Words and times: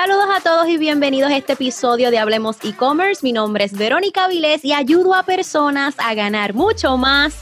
Saludos 0.00 0.28
a 0.32 0.40
todos 0.40 0.68
y 0.68 0.78
bienvenidos 0.78 1.28
a 1.28 1.36
este 1.36 1.54
episodio 1.54 2.12
de 2.12 2.20
Hablemos 2.20 2.58
e-commerce. 2.62 3.18
Mi 3.24 3.32
nombre 3.32 3.64
es 3.64 3.72
Verónica 3.72 4.28
Vilés 4.28 4.64
y 4.64 4.72
ayudo 4.72 5.12
a 5.12 5.24
personas 5.24 5.96
a 5.98 6.14
ganar 6.14 6.54
mucho 6.54 6.96
más, 6.96 7.34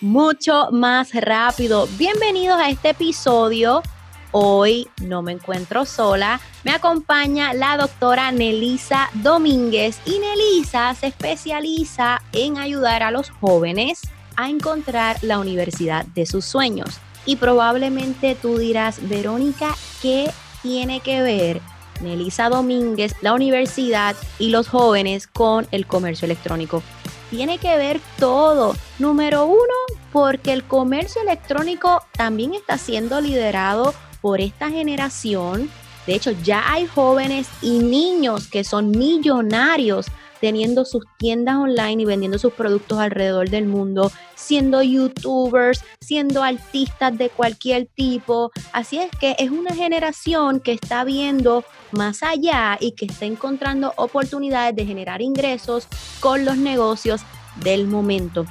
mucho 0.00 0.68
más 0.70 1.12
rápido. 1.12 1.88
Bienvenidos 1.98 2.60
a 2.60 2.68
este 2.68 2.90
episodio. 2.90 3.82
Hoy 4.30 4.88
no 5.00 5.22
me 5.22 5.32
encuentro 5.32 5.84
sola, 5.84 6.40
me 6.62 6.70
acompaña 6.70 7.54
la 7.54 7.76
doctora 7.76 8.30
Nelisa 8.30 9.10
Domínguez 9.14 9.98
y 10.06 10.20
Nelisa 10.20 10.94
se 10.94 11.08
especializa 11.08 12.22
en 12.32 12.56
ayudar 12.56 13.02
a 13.02 13.10
los 13.10 13.30
jóvenes 13.30 14.02
a 14.36 14.48
encontrar 14.48 15.16
la 15.22 15.40
universidad 15.40 16.06
de 16.14 16.24
sus 16.24 16.44
sueños. 16.44 17.00
Y 17.26 17.34
probablemente 17.34 18.36
tú 18.40 18.58
dirás, 18.58 19.08
Verónica, 19.08 19.74
¿qué 20.00 20.30
tiene 20.62 21.00
que 21.00 21.22
ver 21.22 21.60
Nelisa 22.00 22.48
Domínguez, 22.48 23.14
la 23.20 23.34
universidad 23.34 24.16
y 24.38 24.50
los 24.50 24.68
jóvenes 24.68 25.26
con 25.26 25.66
el 25.70 25.86
comercio 25.86 26.26
electrónico? 26.26 26.82
Tiene 27.30 27.58
que 27.58 27.76
ver 27.76 28.00
todo. 28.18 28.76
Número 28.98 29.46
uno, 29.46 29.74
porque 30.12 30.52
el 30.52 30.64
comercio 30.64 31.22
electrónico 31.22 32.02
también 32.12 32.54
está 32.54 32.78
siendo 32.78 33.20
liderado 33.20 33.94
por 34.20 34.40
esta 34.40 34.70
generación. 34.70 35.70
De 36.06 36.14
hecho, 36.14 36.32
ya 36.42 36.72
hay 36.72 36.86
jóvenes 36.86 37.48
y 37.62 37.78
niños 37.78 38.48
que 38.48 38.64
son 38.64 38.90
millonarios 38.90 40.06
teniendo 40.42 40.84
sus 40.84 41.04
tiendas 41.18 41.54
online 41.54 42.02
y 42.02 42.04
vendiendo 42.04 42.36
sus 42.36 42.52
productos 42.52 42.98
alrededor 42.98 43.48
del 43.48 43.66
mundo, 43.66 44.10
siendo 44.34 44.82
youtubers, 44.82 45.84
siendo 46.00 46.42
artistas 46.42 47.16
de 47.16 47.30
cualquier 47.30 47.86
tipo. 47.86 48.50
Así 48.72 48.98
es 48.98 49.08
que 49.20 49.36
es 49.38 49.50
una 49.50 49.72
generación 49.72 50.58
que 50.58 50.72
está 50.72 51.04
viendo 51.04 51.64
más 51.92 52.24
allá 52.24 52.76
y 52.80 52.90
que 52.90 53.04
está 53.04 53.24
encontrando 53.24 53.94
oportunidades 53.94 54.74
de 54.74 54.84
generar 54.84 55.22
ingresos 55.22 55.86
con 56.18 56.44
los 56.44 56.56
negocios 56.56 57.20
del 57.62 57.86
momento. 57.86 58.44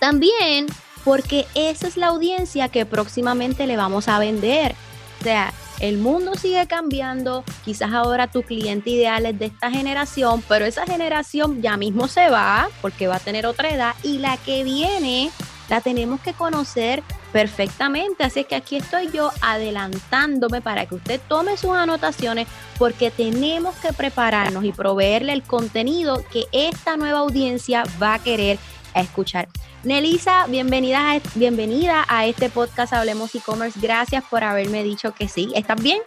También 0.00 0.66
porque 1.04 1.46
esa 1.54 1.86
es 1.86 1.96
la 1.96 2.08
audiencia 2.08 2.68
que 2.68 2.84
próximamente 2.84 3.68
le 3.68 3.76
vamos 3.76 4.08
a 4.08 4.18
vender. 4.18 4.74
O 5.20 5.22
sea, 5.22 5.54
el 5.80 5.98
mundo 5.98 6.34
sigue 6.34 6.66
cambiando, 6.66 7.44
quizás 7.64 7.92
ahora 7.92 8.28
tu 8.28 8.42
cliente 8.42 8.90
ideal 8.90 9.26
es 9.26 9.38
de 9.38 9.46
esta 9.46 9.70
generación, 9.70 10.42
pero 10.48 10.64
esa 10.64 10.86
generación 10.86 11.62
ya 11.62 11.76
mismo 11.76 12.08
se 12.08 12.30
va 12.30 12.68
porque 12.80 13.08
va 13.08 13.16
a 13.16 13.20
tener 13.20 13.46
otra 13.46 13.70
edad 13.70 13.94
y 14.02 14.18
la 14.18 14.36
que 14.36 14.64
viene 14.64 15.30
la 15.68 15.80
tenemos 15.80 16.20
que 16.20 16.34
conocer 16.34 17.02
perfectamente. 17.32 18.24
Así 18.24 18.44
que 18.44 18.54
aquí 18.54 18.76
estoy 18.76 19.10
yo 19.10 19.30
adelantándome 19.40 20.60
para 20.60 20.86
que 20.86 20.96
usted 20.96 21.20
tome 21.28 21.56
sus 21.56 21.70
anotaciones 21.70 22.46
porque 22.78 23.10
tenemos 23.10 23.74
que 23.76 23.92
prepararnos 23.92 24.64
y 24.64 24.72
proveerle 24.72 25.32
el 25.32 25.42
contenido 25.42 26.22
que 26.30 26.44
esta 26.52 26.96
nueva 26.96 27.20
audiencia 27.20 27.84
va 28.00 28.14
a 28.14 28.18
querer 28.18 28.58
escuchar. 28.94 29.48
Nelisa, 29.84 30.46
bienvenida 30.46 31.10
a, 31.10 31.20
bienvenida 31.34 32.04
a 32.08 32.28
este 32.28 32.48
podcast 32.48 32.92
Hablemos 32.92 33.34
e-commerce. 33.34 33.80
Gracias 33.82 34.22
por 34.30 34.44
haberme 34.44 34.84
dicho 34.84 35.12
que 35.12 35.26
sí. 35.26 35.50
¿Estás 35.56 35.82
bien? 35.82 36.00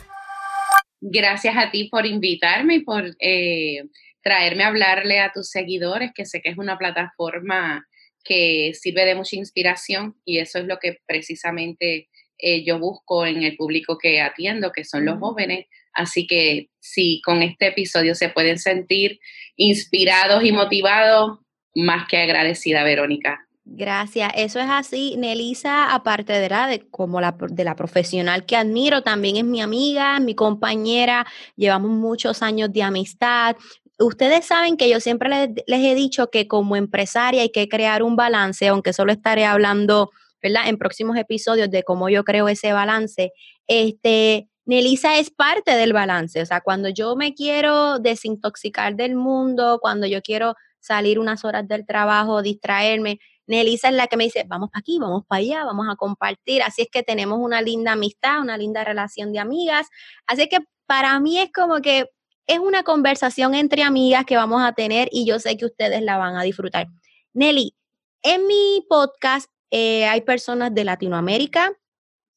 Gracias 1.01 1.57
a 1.57 1.71
ti 1.71 1.89
por 1.89 2.05
invitarme 2.05 2.75
y 2.75 2.79
por 2.85 3.03
eh, 3.19 3.83
traerme 4.23 4.63
a 4.63 4.67
hablarle 4.67 5.19
a 5.19 5.33
tus 5.33 5.49
seguidores, 5.49 6.11
que 6.15 6.25
sé 6.25 6.41
que 6.41 6.51
es 6.51 6.57
una 6.57 6.77
plataforma 6.77 7.85
que 8.23 8.71
sirve 8.73 9.03
de 9.03 9.15
mucha 9.15 9.35
inspiración 9.35 10.15
y 10.23 10.39
eso 10.39 10.59
es 10.59 10.65
lo 10.67 10.79
que 10.79 10.99
precisamente 11.05 12.07
eh, 12.37 12.63
yo 12.63 12.79
busco 12.79 13.25
en 13.25 13.43
el 13.43 13.57
público 13.57 13.97
que 13.97 14.21
atiendo, 14.21 14.71
que 14.71 14.85
son 14.85 15.03
los 15.03 15.19
jóvenes. 15.19 15.65
Así 15.91 16.27
que 16.27 16.69
si 16.79 17.21
con 17.25 17.43
este 17.43 17.67
episodio 17.67 18.15
se 18.15 18.29
pueden 18.29 18.57
sentir 18.57 19.19
inspirados 19.57 20.45
y 20.45 20.53
motivados, 20.53 21.39
más 21.75 22.07
que 22.07 22.17
agradecida, 22.17 22.85
Verónica. 22.85 23.44
Gracias, 23.67 24.31
eso 24.35 24.59
es 24.59 24.67
así. 24.69 25.15
Nelisa, 25.17 25.93
aparte 25.95 26.33
de 26.33 26.49
la, 26.49 26.67
de, 26.67 26.87
como 26.91 27.19
la, 27.19 27.35
de 27.49 27.63
la 27.63 27.75
profesional 27.75 28.45
que 28.45 28.55
admiro, 28.55 29.01
también 29.01 29.37
es 29.37 29.43
mi 29.43 29.59
amiga, 29.59 30.19
mi 30.19 30.35
compañera, 30.35 31.25
llevamos 31.55 31.89
muchos 31.89 32.43
años 32.43 32.71
de 32.71 32.83
amistad. 32.83 33.55
Ustedes 33.97 34.45
saben 34.45 34.77
que 34.77 34.87
yo 34.87 34.99
siempre 34.99 35.29
les, 35.65 35.79
he 35.83 35.95
dicho 35.95 36.29
que 36.29 36.47
como 36.47 36.75
empresaria 36.75 37.41
hay 37.41 37.49
que 37.49 37.67
crear 37.67 38.03
un 38.03 38.15
balance, 38.15 38.67
aunque 38.67 38.93
solo 38.93 39.11
estaré 39.11 39.45
hablando, 39.45 40.11
¿verdad? 40.43 40.67
En 40.67 40.77
próximos 40.77 41.17
episodios 41.17 41.71
de 41.71 41.81
cómo 41.81 42.07
yo 42.09 42.23
creo 42.23 42.47
ese 42.47 42.71
balance. 42.71 43.31
Este, 43.65 44.47
Nelisa 44.65 45.17
es 45.17 45.31
parte 45.31 45.71
del 45.71 45.91
balance, 45.91 46.39
o 46.39 46.45
sea, 46.45 46.61
cuando 46.61 46.89
yo 46.89 47.15
me 47.15 47.33
quiero 47.33 47.97
desintoxicar 47.97 48.95
del 48.95 49.15
mundo, 49.15 49.79
cuando 49.81 50.05
yo 50.05 50.21
quiero 50.21 50.53
salir 50.79 51.17
unas 51.17 51.43
horas 51.43 51.67
del 51.67 51.83
trabajo, 51.85 52.43
distraerme, 52.43 53.19
Nelisa 53.47 53.89
es 53.89 53.95
la 53.95 54.07
que 54.07 54.17
me 54.17 54.25
dice, 54.25 54.43
vamos 54.47 54.69
para 54.71 54.79
aquí, 54.79 54.97
vamos 54.99 55.23
para 55.27 55.39
allá, 55.39 55.65
vamos 55.65 55.87
a 55.89 55.95
compartir. 55.95 56.63
Así 56.63 56.83
es 56.83 56.87
que 56.91 57.03
tenemos 57.03 57.39
una 57.39 57.61
linda 57.61 57.93
amistad, 57.93 58.41
una 58.41 58.57
linda 58.57 58.83
relación 58.83 59.31
de 59.31 59.39
amigas. 59.39 59.87
Así 60.27 60.47
que 60.47 60.59
para 60.85 61.19
mí 61.19 61.39
es 61.39 61.51
como 61.51 61.81
que 61.81 62.09
es 62.47 62.59
una 62.59 62.83
conversación 62.83 63.55
entre 63.55 63.83
amigas 63.83 64.25
que 64.25 64.35
vamos 64.35 64.63
a 64.63 64.73
tener 64.73 65.09
y 65.11 65.25
yo 65.25 65.39
sé 65.39 65.57
que 65.57 65.65
ustedes 65.65 66.01
la 66.01 66.17
van 66.17 66.35
a 66.35 66.43
disfrutar. 66.43 66.87
Nelly, 67.33 67.75
en 68.21 68.47
mi 68.47 68.85
podcast 68.87 69.49
eh, 69.71 70.05
hay 70.05 70.21
personas 70.21 70.73
de 70.73 70.83
Latinoamérica, 70.83 71.73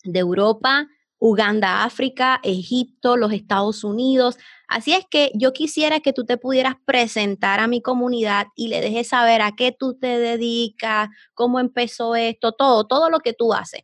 de 0.04 0.18
Europa, 0.18 0.86
Uganda, 1.18 1.84
África, 1.84 2.40
Egipto, 2.42 3.16
los 3.16 3.32
Estados 3.32 3.84
Unidos. 3.84 4.38
Así 4.68 4.92
es 4.92 5.06
que 5.10 5.30
yo 5.34 5.54
quisiera 5.54 6.00
que 6.00 6.12
tú 6.12 6.26
te 6.26 6.36
pudieras 6.36 6.74
presentar 6.84 7.58
a 7.58 7.66
mi 7.66 7.80
comunidad 7.80 8.48
y 8.54 8.68
le 8.68 8.82
dejes 8.82 9.08
saber 9.08 9.40
a 9.40 9.52
qué 9.56 9.72
tú 9.72 9.98
te 9.98 10.18
dedicas, 10.18 11.08
cómo 11.32 11.58
empezó 11.58 12.14
esto, 12.14 12.52
todo, 12.52 12.86
todo 12.86 13.08
lo 13.08 13.20
que 13.20 13.32
tú 13.32 13.54
haces. 13.54 13.82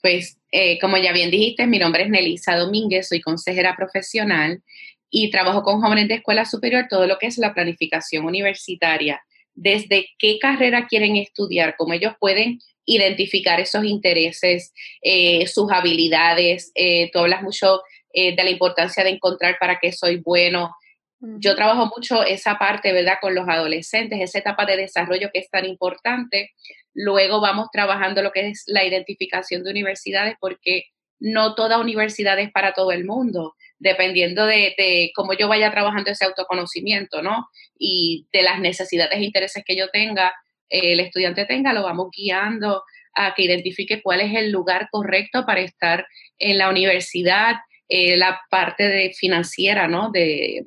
Pues, 0.00 0.38
eh, 0.52 0.78
como 0.80 0.98
ya 0.98 1.12
bien 1.12 1.32
dijiste, 1.32 1.66
mi 1.66 1.80
nombre 1.80 2.04
es 2.04 2.10
Nelisa 2.10 2.56
Domínguez, 2.56 3.08
soy 3.08 3.20
consejera 3.20 3.74
profesional 3.76 4.62
y 5.10 5.30
trabajo 5.30 5.62
con 5.62 5.80
jóvenes 5.80 6.08
de 6.08 6.14
escuela 6.14 6.44
superior 6.44 6.86
todo 6.88 7.06
lo 7.08 7.18
que 7.18 7.26
es 7.26 7.36
la 7.38 7.52
planificación 7.52 8.24
universitaria. 8.24 9.20
Desde 9.54 10.06
qué 10.18 10.38
carrera 10.38 10.86
quieren 10.86 11.16
estudiar, 11.16 11.74
cómo 11.76 11.92
ellos 11.92 12.14
pueden 12.20 12.60
identificar 12.84 13.60
esos 13.60 13.84
intereses, 13.84 14.72
eh, 15.02 15.46
sus 15.46 15.70
habilidades. 15.70 16.72
Eh, 16.74 17.10
tú 17.12 17.18
hablas 17.18 17.42
mucho 17.42 17.80
eh, 18.12 18.34
de 18.36 18.44
la 18.44 18.50
importancia 18.50 19.04
de 19.04 19.10
encontrar 19.10 19.56
para 19.58 19.78
qué 19.80 19.92
soy 19.92 20.16
bueno. 20.16 20.74
Yo 21.20 21.54
trabajo 21.54 21.86
mucho 21.96 22.24
esa 22.24 22.58
parte, 22.58 22.92
¿verdad?, 22.92 23.18
con 23.20 23.32
los 23.34 23.48
adolescentes, 23.48 24.18
esa 24.20 24.40
etapa 24.40 24.66
de 24.66 24.76
desarrollo 24.76 25.30
que 25.32 25.38
es 25.38 25.48
tan 25.50 25.64
importante. 25.64 26.50
Luego 26.94 27.40
vamos 27.40 27.68
trabajando 27.72 28.22
lo 28.22 28.32
que 28.32 28.48
es 28.48 28.64
la 28.66 28.84
identificación 28.84 29.62
de 29.62 29.70
universidades, 29.70 30.34
porque 30.40 30.86
no 31.20 31.54
toda 31.54 31.78
universidad 31.78 32.40
es 32.40 32.50
para 32.50 32.72
todo 32.72 32.90
el 32.90 33.04
mundo, 33.04 33.54
dependiendo 33.78 34.46
de, 34.46 34.74
de, 34.76 35.12
cómo 35.14 35.34
yo 35.34 35.46
vaya 35.46 35.70
trabajando 35.70 36.10
ese 36.10 36.24
autoconocimiento, 36.24 37.22
¿no? 37.22 37.46
Y 37.78 38.26
de 38.32 38.42
las 38.42 38.58
necesidades 38.58 39.16
e 39.20 39.22
intereses 39.22 39.62
que 39.64 39.76
yo 39.76 39.88
tenga, 39.90 40.34
el 40.68 40.98
estudiante 40.98 41.44
tenga, 41.44 41.72
lo 41.72 41.84
vamos 41.84 42.08
guiando 42.16 42.82
a 43.14 43.34
que 43.34 43.44
identifique 43.44 44.02
cuál 44.02 44.20
es 44.22 44.34
el 44.34 44.50
lugar 44.50 44.88
correcto 44.90 45.44
para 45.46 45.60
estar 45.60 46.06
en 46.38 46.58
la 46.58 46.68
universidad, 46.70 47.56
eh, 47.94 48.16
la 48.16 48.40
parte 48.48 48.88
de 48.88 49.12
financiera, 49.12 49.86
¿no? 49.86 50.10
De, 50.10 50.62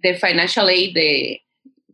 de 0.00 0.14
financial 0.14 0.66
aid, 0.66 0.92
de, 0.92 1.42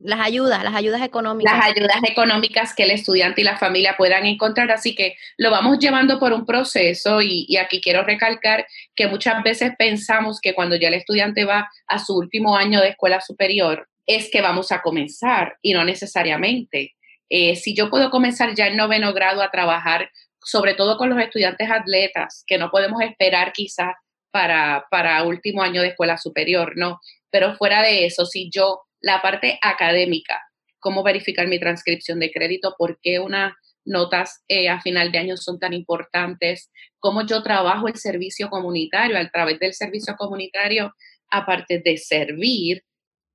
las 0.02 0.20
ayudas, 0.20 0.64
las 0.64 0.74
ayudas 0.74 1.02
económicas. 1.02 1.54
Las 1.54 1.66
ayudas 1.66 1.98
económicas 2.08 2.74
que 2.74 2.84
el 2.84 2.90
estudiante 2.90 3.42
y 3.42 3.44
la 3.44 3.58
familia 3.58 3.96
puedan 3.98 4.24
encontrar. 4.24 4.70
Así 4.70 4.94
que 4.94 5.16
lo 5.36 5.50
vamos 5.50 5.78
llevando 5.78 6.18
por 6.18 6.32
un 6.32 6.46
proceso 6.46 7.20
y, 7.20 7.44
y, 7.46 7.58
aquí 7.58 7.82
quiero 7.82 8.04
recalcar 8.04 8.66
que 8.94 9.06
muchas 9.06 9.42
veces 9.42 9.72
pensamos 9.78 10.40
que 10.40 10.54
cuando 10.54 10.76
ya 10.76 10.88
el 10.88 10.94
estudiante 10.94 11.44
va 11.44 11.68
a 11.86 11.98
su 11.98 12.16
último 12.16 12.56
año 12.56 12.80
de 12.80 12.88
escuela 12.88 13.20
superior 13.20 13.86
es 14.06 14.30
que 14.30 14.40
vamos 14.40 14.72
a 14.72 14.80
comenzar 14.80 15.58
y 15.60 15.74
no 15.74 15.84
necesariamente. 15.84 16.94
Eh, 17.28 17.54
si 17.54 17.74
yo 17.74 17.90
puedo 17.90 18.10
comenzar 18.10 18.54
ya 18.54 18.66
en 18.66 18.78
noveno 18.78 19.12
grado 19.12 19.42
a 19.42 19.50
trabajar, 19.50 20.10
sobre 20.42 20.72
todo 20.72 20.96
con 20.96 21.10
los 21.10 21.18
estudiantes 21.18 21.70
atletas, 21.70 22.44
que 22.46 22.56
no 22.56 22.70
podemos 22.70 23.02
esperar 23.02 23.52
quizás 23.52 23.92
para, 24.30 24.86
para 24.90 25.22
último 25.24 25.62
año 25.62 25.82
de 25.82 25.88
escuela 25.88 26.18
superior, 26.18 26.72
¿no? 26.76 27.00
Pero 27.30 27.54
fuera 27.56 27.82
de 27.82 28.06
eso, 28.06 28.26
si 28.26 28.50
yo, 28.50 28.82
la 29.00 29.22
parte 29.22 29.58
académica, 29.62 30.40
cómo 30.78 31.02
verificar 31.02 31.46
mi 31.46 31.58
transcripción 31.58 32.20
de 32.20 32.30
crédito, 32.30 32.74
por 32.78 32.98
qué 33.00 33.18
unas 33.18 33.54
notas 33.84 34.42
eh, 34.48 34.68
a 34.68 34.80
final 34.80 35.10
de 35.10 35.18
año 35.18 35.36
son 35.36 35.58
tan 35.58 35.72
importantes, 35.72 36.70
cómo 36.98 37.26
yo 37.26 37.42
trabajo 37.42 37.88
el 37.88 37.96
servicio 37.96 38.50
comunitario, 38.50 39.18
a 39.18 39.28
través 39.30 39.58
del 39.58 39.74
servicio 39.74 40.16
comunitario, 40.16 40.94
aparte 41.30 41.80
de 41.84 41.96
servir, 41.96 42.82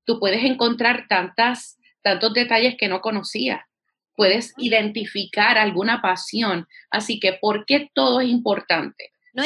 tú 0.06 0.20
puedes 0.20 0.44
encontrar 0.44 1.06
tantas, 1.08 1.78
tantos 2.02 2.34
detalles 2.34 2.76
que 2.78 2.88
no 2.88 3.02
conocía 3.02 3.66
puedes 4.16 4.54
identificar 4.58 5.58
alguna 5.58 6.02
pasión. 6.02 6.68
Así 6.90 7.20
que, 7.20 7.34
¿por 7.34 7.66
qué 7.66 7.90
todo 7.94 8.22
es 8.22 8.30
importante? 8.30 9.12
No 9.34 9.44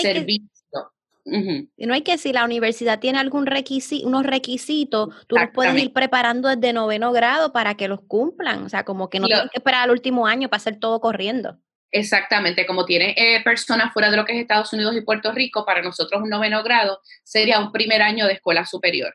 Y 1.26 1.86
no 1.86 1.94
hay 1.94 2.02
que 2.02 2.18
si 2.18 2.34
la 2.34 2.44
universidad 2.44 3.00
tiene 3.00 3.20
algún 3.20 3.46
requisito, 3.46 4.08
unos 4.08 4.26
requisitos, 4.26 5.10
tú 5.28 5.36
los 5.36 5.50
puedes 5.54 5.82
ir 5.82 5.94
preparando 5.94 6.50
desde 6.50 6.74
noveno 6.74 7.12
grado 7.12 7.52
para 7.52 7.76
que 7.76 7.88
los 7.88 8.02
cumplan. 8.02 8.64
O 8.64 8.70
sea, 8.70 8.84
como 8.84 9.10
que 9.10 9.20
no 9.20 9.28
tienes 9.28 9.52
que 9.52 9.58
esperar 9.58 9.84
al 9.84 9.92
último 9.92 10.28
año 10.28 10.50
para 10.50 10.58
hacer 10.58 10.80
todo 10.80 11.00
corriendo. 11.00 11.60
Exactamente, 11.92 12.68
como 12.68 12.86
tiene 12.86 13.16
eh, 13.18 13.42
personas 13.44 13.92
fuera 13.94 14.12
de 14.12 14.18
lo 14.18 14.26
que 14.26 14.34
es 14.34 14.40
Estados 14.40 14.72
Unidos 14.74 14.96
y 14.96 15.02
Puerto 15.02 15.32
Rico, 15.32 15.66
para 15.66 15.82
nosotros 15.82 16.22
un 16.22 16.30
noveno 16.30 16.62
grado 16.62 17.00
sería 17.24 17.60
un 17.60 17.72
primer 17.72 18.02
año 18.04 18.28
de 18.28 18.34
escuela 18.34 18.66
superior. 18.66 19.14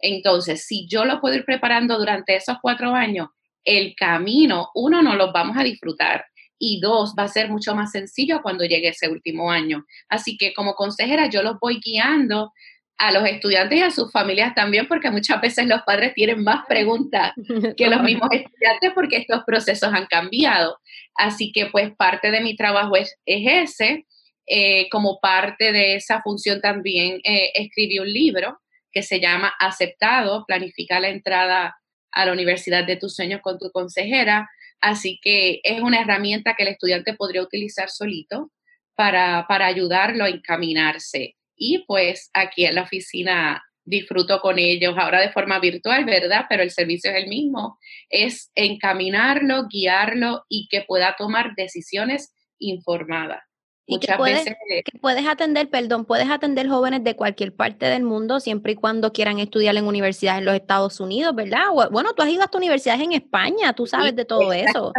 Entonces, 0.00 0.66
si 0.66 0.88
yo 0.88 1.04
lo 1.04 1.20
puedo 1.20 1.36
ir 1.36 1.44
preparando 1.44 1.96
durante 1.98 2.34
esos 2.34 2.56
cuatro 2.60 2.94
años, 2.94 3.28
el 3.64 3.94
camino, 3.96 4.70
uno, 4.74 5.02
no 5.02 5.14
los 5.14 5.32
vamos 5.32 5.56
a 5.56 5.62
disfrutar 5.62 6.24
y 6.58 6.80
dos, 6.80 7.14
va 7.18 7.24
a 7.24 7.28
ser 7.28 7.50
mucho 7.50 7.74
más 7.74 7.92
sencillo 7.92 8.42
cuando 8.42 8.64
llegue 8.64 8.88
ese 8.88 9.08
último 9.08 9.50
año. 9.50 9.84
Así 10.08 10.36
que 10.36 10.54
como 10.54 10.74
consejera, 10.74 11.28
yo 11.28 11.42
los 11.42 11.58
voy 11.60 11.80
guiando 11.84 12.52
a 12.98 13.12
los 13.12 13.26
estudiantes 13.28 13.78
y 13.78 13.82
a 13.82 13.90
sus 13.90 14.10
familias 14.10 14.54
también, 14.54 14.88
porque 14.88 15.10
muchas 15.10 15.40
veces 15.40 15.66
los 15.66 15.82
padres 15.82 16.14
tienen 16.14 16.42
más 16.42 16.64
preguntas 16.66 17.32
que 17.76 17.88
los 17.88 18.02
mismos 18.02 18.28
estudiantes 18.32 18.92
porque 18.94 19.18
estos 19.18 19.42
procesos 19.44 19.92
han 19.92 20.06
cambiado. 20.06 20.78
Así 21.14 21.52
que 21.52 21.66
pues 21.66 21.94
parte 21.96 22.30
de 22.30 22.40
mi 22.40 22.56
trabajo 22.56 22.96
es, 22.96 23.16
ese. 23.26 24.06
Eh, 24.48 24.88
como 24.90 25.18
parte 25.20 25.72
de 25.72 25.96
esa 25.96 26.22
función 26.22 26.60
también 26.60 27.18
eh, 27.24 27.50
escribí 27.54 27.98
un 27.98 28.12
libro 28.12 28.60
que 28.92 29.02
se 29.02 29.18
llama 29.18 29.52
Aceptado, 29.58 30.44
planifica 30.46 31.00
la 31.00 31.08
entrada 31.08 31.76
a 32.12 32.24
la 32.24 32.32
universidad 32.32 32.86
de 32.86 32.96
tus 32.96 33.16
sueños 33.16 33.40
con 33.42 33.58
tu 33.58 33.70
consejera. 33.72 34.48
Así 34.80 35.18
que 35.22 35.60
es 35.62 35.80
una 35.80 36.00
herramienta 36.00 36.54
que 36.54 36.62
el 36.62 36.70
estudiante 36.70 37.14
podría 37.14 37.42
utilizar 37.42 37.90
solito 37.90 38.52
para, 38.94 39.46
para 39.48 39.66
ayudarlo 39.66 40.24
a 40.24 40.28
encaminarse. 40.28 41.36
Y 41.56 41.84
pues 41.86 42.30
aquí 42.34 42.64
en 42.66 42.74
la 42.74 42.82
oficina 42.82 43.62
disfruto 43.84 44.40
con 44.40 44.58
ellos 44.58 44.94
ahora 44.98 45.20
de 45.20 45.30
forma 45.30 45.58
virtual, 45.60 46.04
¿verdad? 46.04 46.46
Pero 46.48 46.62
el 46.62 46.70
servicio 46.70 47.10
es 47.10 47.16
el 47.16 47.28
mismo. 47.28 47.78
Es 48.10 48.50
encaminarlo, 48.54 49.66
guiarlo 49.68 50.44
y 50.48 50.68
que 50.68 50.82
pueda 50.82 51.14
tomar 51.16 51.54
decisiones 51.56 52.34
informadas. 52.58 53.42
Y 53.88 54.00
que 54.00 54.12
puedes, 54.16 54.44
que 54.44 54.98
puedes 55.00 55.26
atender, 55.26 55.70
perdón, 55.70 56.04
puedes 56.06 56.28
atender 56.28 56.68
jóvenes 56.68 57.04
de 57.04 57.14
cualquier 57.14 57.54
parte 57.54 57.86
del 57.86 58.02
mundo 58.02 58.40
siempre 58.40 58.72
y 58.72 58.74
cuando 58.74 59.12
quieran 59.12 59.38
estudiar 59.38 59.76
en 59.76 59.86
universidades 59.86 60.40
en 60.40 60.44
los 60.46 60.56
Estados 60.56 60.98
Unidos, 60.98 61.34
¿verdad? 61.36 61.66
Bueno, 61.92 62.12
tú 62.12 62.22
has 62.22 62.28
ido 62.28 62.42
hasta 62.42 62.58
universidades 62.58 63.02
en 63.02 63.12
España, 63.12 63.72
tú 63.74 63.86
sabes 63.86 64.16
de 64.16 64.24
todo 64.24 64.52
eso. 64.52 64.92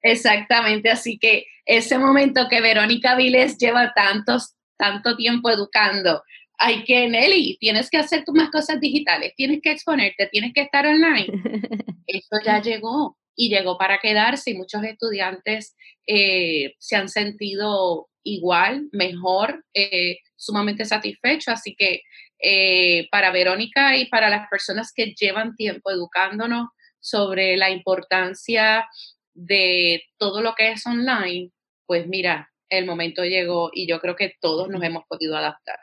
Exactamente, 0.00 0.90
así 0.90 1.18
que 1.18 1.44
ese 1.66 1.98
momento 1.98 2.48
que 2.48 2.60
Verónica 2.60 3.14
Viles 3.16 3.58
lleva 3.58 3.92
tantos, 3.94 4.54
tanto 4.78 5.14
tiempo 5.14 5.50
educando, 5.50 6.22
hay 6.58 6.84
que, 6.84 7.08
Nelly, 7.08 7.58
tienes 7.60 7.90
que 7.90 7.98
hacer 7.98 8.24
tú 8.24 8.32
más 8.32 8.50
cosas 8.50 8.80
digitales, 8.80 9.32
tienes 9.36 9.60
que 9.62 9.72
exponerte, 9.72 10.28
tienes 10.28 10.52
que 10.54 10.62
estar 10.62 10.86
online. 10.86 11.26
Eso 12.06 12.36
ya 12.44 12.62
llegó 12.62 13.18
y 13.36 13.48
llegó 13.48 13.76
para 13.78 13.98
quedarse 13.98 14.50
y 14.50 14.54
muchos 14.54 14.82
estudiantes 14.84 15.76
eh, 16.06 16.74
se 16.78 16.96
han 16.96 17.08
sentido 17.08 18.08
igual, 18.24 18.88
mejor, 18.92 19.64
eh, 19.74 20.18
sumamente 20.36 20.84
satisfecho. 20.84 21.50
Así 21.50 21.74
que 21.76 22.02
eh, 22.38 23.08
para 23.10 23.30
Verónica 23.30 23.96
y 23.96 24.06
para 24.06 24.28
las 24.28 24.48
personas 24.48 24.92
que 24.94 25.14
llevan 25.18 25.54
tiempo 25.56 25.90
educándonos 25.90 26.68
sobre 27.00 27.56
la 27.56 27.70
importancia 27.70 28.88
de 29.34 30.02
todo 30.18 30.42
lo 30.42 30.54
que 30.54 30.72
es 30.72 30.86
online, 30.86 31.50
pues 31.86 32.06
mira, 32.06 32.50
el 32.68 32.86
momento 32.86 33.24
llegó 33.24 33.70
y 33.72 33.86
yo 33.86 34.00
creo 34.00 34.16
que 34.16 34.34
todos 34.40 34.68
nos 34.68 34.82
hemos 34.82 35.04
podido 35.06 35.36
adaptar. 35.36 35.78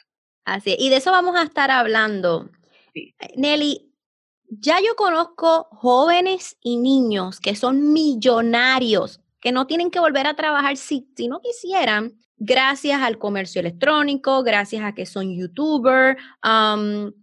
Así, 0.46 0.76
y 0.80 0.90
de 0.90 0.98
eso 0.98 1.12
vamos 1.12 1.36
a 1.36 1.44
estar 1.44 1.70
hablando. 1.70 2.50
Nelly, 3.36 3.94
ya 4.50 4.80
yo 4.82 4.96
conozco 4.96 5.68
jóvenes 5.72 6.58
y 6.62 6.78
niños 6.78 7.40
que 7.40 7.56
son 7.56 7.94
millonarios, 7.94 9.22
que 9.40 9.52
no 9.52 9.68
tienen 9.68 9.92
que 9.92 10.00
volver 10.00 10.28
a 10.28 10.36
trabajar 10.36 10.78
si, 10.78 11.08
si 11.16 11.28
no 11.28 11.42
quisieran, 11.42 12.14
gracias 12.40 13.02
al 13.02 13.18
comercio 13.18 13.60
electrónico, 13.60 14.44
gracias 14.44 14.84
a 14.84 14.94
que 14.94 15.06
son 15.06 15.36
youtuber. 15.36 16.18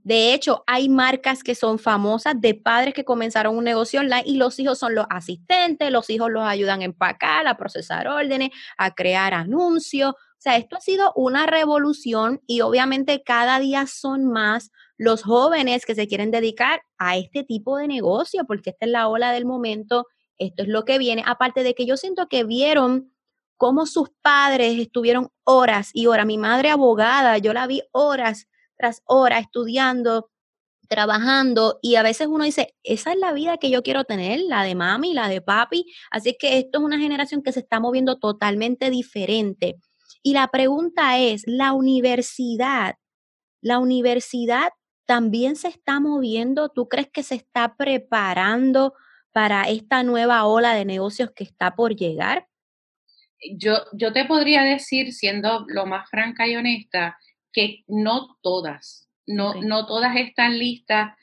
de 0.05 0.35
hecho, 0.35 0.63
hay 0.67 0.89
marcas 0.89 1.43
que 1.43 1.55
son 1.55 1.79
famosas 1.79 2.39
de 2.39 2.55
padres 2.55 2.95
que 2.95 3.05
comenzaron 3.05 3.57
un 3.57 3.65
negocio 3.65 4.01
online 4.01 4.25
y 4.27 4.37
los 4.37 4.59
hijos 4.59 4.79
son 4.79 4.95
los 4.95 5.07
asistentes, 5.09 5.91
los 5.91 6.09
hijos 6.11 6.31
los 6.31 6.45
ayudan 6.45 6.83
a 6.83 6.85
empacar, 6.85 7.47
a 7.47 7.57
procesar 7.57 8.07
órdenes, 8.09 8.51
a 8.77 8.95
crear 8.95 9.33
anuncios. 9.33 10.11
O 10.11 10.39
sea, 10.39 10.57
esto 10.59 10.77
ha 10.77 10.81
sido 10.81 11.13
una 11.17 11.47
revolución 11.47 12.43
y 12.47 12.61
obviamente 12.61 13.23
cada 13.25 13.59
día 13.59 13.87
son 13.87 14.27
más 14.27 14.71
los 14.99 15.23
jóvenes 15.23 15.87
que 15.87 15.95
se 15.95 16.07
quieren 16.07 16.31
dedicar 16.31 16.83
a 16.99 17.17
este 17.17 17.43
tipo 17.43 17.79
de 17.79 17.89
negocio 17.89 18.45
porque 18.47 18.71
esta 18.71 18.87
es 18.87 18.93
la 18.93 19.09
ola 19.09 19.33
del 19.33 19.47
momento, 19.47 20.07
esto 20.39 20.63
es 20.63 20.69
lo 20.69 20.85
que 20.85 20.99
viene. 20.99 21.23
Aparte 21.27 21.63
de 21.63 21.75
que 21.75 21.87
yo 21.87 21.97
siento 21.97 22.29
que 22.29 22.45
vieron 22.45 23.13
cómo 23.57 23.87
sus 23.87 24.11
padres 24.23 24.79
estuvieron 24.79 25.29
horas 25.45 25.91
y 25.93 26.07
horas. 26.07 26.27
Mi 26.27 26.39
madre 26.39 26.71
abogada, 26.71 27.39
yo 27.39 27.53
la 27.53 27.67
vi 27.67 27.83
horas 27.93 28.49
tras 28.77 29.03
horas 29.07 29.43
estudiando, 29.43 30.31
trabajando 30.89 31.79
y 31.83 31.97
a 31.97 32.03
veces 32.03 32.29
uno 32.29 32.45
dice, 32.45 32.75
esa 32.83 33.13
es 33.13 33.19
la 33.19 33.33
vida 33.33 33.59
que 33.59 33.71
yo 33.71 33.83
quiero 33.83 34.05
tener, 34.05 34.41
la 34.41 34.63
de 34.63 34.75
mami, 34.75 35.15
la 35.15 35.29
de 35.29 35.41
papi. 35.41 35.87
Así 36.11 36.37
que 36.39 36.59
esto 36.59 36.79
es 36.79 36.85
una 36.85 36.99
generación 36.99 37.43
que 37.43 37.53
se 37.53 37.61
está 37.61 37.81
moviendo 37.81 38.19
totalmente 38.19 38.91
diferente. 38.91 39.77
Y 40.23 40.35
la 40.35 40.49
pregunta 40.49 41.19
es, 41.19 41.45
¿la 41.47 41.73
universidad, 41.73 42.97
la 43.61 43.79
universidad 43.79 44.71
también 45.07 45.57
se 45.57 45.69
está 45.69 46.01
moviendo? 46.01 46.69
¿Tú 46.69 46.89
crees 46.89 47.09
que 47.13 47.23
se 47.23 47.37
está 47.37 47.77
preparando 47.77 48.95
para 49.37 49.65
esta 49.65 50.03
nueva 50.03 50.47
ola 50.47 50.73
de 50.73 50.87
negocios 50.87 51.31
que 51.37 51.45
está 51.45 51.77
por 51.77 51.95
llegar? 51.95 52.49
yo, 53.59 53.85
yo 53.93 54.11
te 54.15 54.25
podría 54.25 54.63
decir, 54.63 55.13
siendo 55.13 55.67
lo 55.69 55.85
más 55.85 56.09
franca 56.09 56.49
y 56.49 56.57
honesta, 56.57 57.19
que 57.53 57.85
no 57.87 58.39
todas, 58.41 59.11
no, 59.27 59.61
no 59.61 59.85
todas 59.85 60.17
están 60.17 60.59
listas 60.59 61.15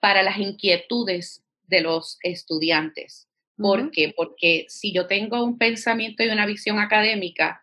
para 0.00 0.22
las 0.22 0.36
inquietudes 0.36 1.44
de 1.62 1.80
los 1.80 2.18
estudiantes. 2.22 3.26
¿Por 3.56 3.90
qué? 3.90 4.12
Porque 4.14 4.66
si 4.68 4.92
yo 4.92 5.06
tengo 5.06 5.42
un 5.42 5.56
pensamiento 5.56 6.22
y 6.22 6.28
una 6.28 6.44
visión 6.44 6.78
académica, 6.78 7.62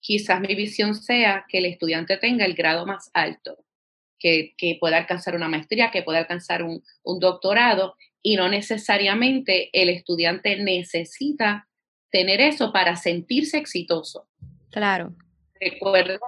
quizás 0.00 0.40
mi 0.40 0.56
visión 0.56 0.96
sea 0.96 1.44
que 1.48 1.58
el 1.58 1.66
estudiante 1.66 2.16
tenga 2.16 2.44
el 2.44 2.54
grado 2.54 2.86
más 2.86 3.08
alto, 3.14 3.64
que, 4.18 4.54
que 4.56 4.78
pueda 4.80 4.96
alcanzar 4.96 5.36
una 5.36 5.48
maestría, 5.48 5.92
que 5.92 6.02
pueda 6.02 6.18
alcanzar 6.18 6.64
un, 6.64 6.82
un 7.04 7.20
doctorado, 7.20 7.94
y 8.28 8.36
no 8.36 8.50
necesariamente 8.50 9.70
el 9.72 9.88
estudiante 9.88 10.56
necesita 10.56 11.66
tener 12.10 12.42
eso 12.42 12.74
para 12.74 12.94
sentirse 12.94 13.56
exitoso. 13.56 14.28
Claro. 14.70 15.14
Recuerdo 15.58 16.18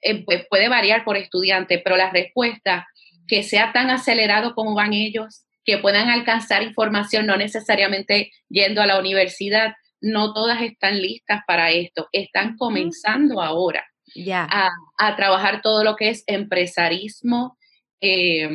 eh, 0.00 0.24
puede 0.48 0.68
variar 0.68 1.04
por 1.04 1.16
estudiante, 1.16 1.80
pero 1.80 1.96
la 1.96 2.10
respuesta 2.10 2.86
que 3.26 3.42
sea 3.42 3.72
tan 3.72 3.90
acelerado 3.90 4.54
como 4.54 4.76
van 4.76 4.92
ellos, 4.92 5.46
que 5.64 5.78
puedan 5.78 6.08
alcanzar 6.10 6.62
información 6.62 7.26
no 7.26 7.36
necesariamente 7.36 8.30
yendo 8.48 8.80
a 8.80 8.86
la 8.86 9.00
universidad, 9.00 9.74
no 10.00 10.32
todas 10.34 10.62
están 10.62 11.02
listas 11.02 11.40
para 11.44 11.72
esto, 11.72 12.06
están 12.12 12.56
comenzando 12.56 13.42
ahora 13.42 13.84
a, 14.32 14.70
a, 14.96 15.16
trabajar 15.16 15.60
todo 15.60 15.82
lo 15.82 15.96
que 15.96 16.10
es 16.10 16.22
empresarismo, 16.28 17.58
eh, 18.00 18.48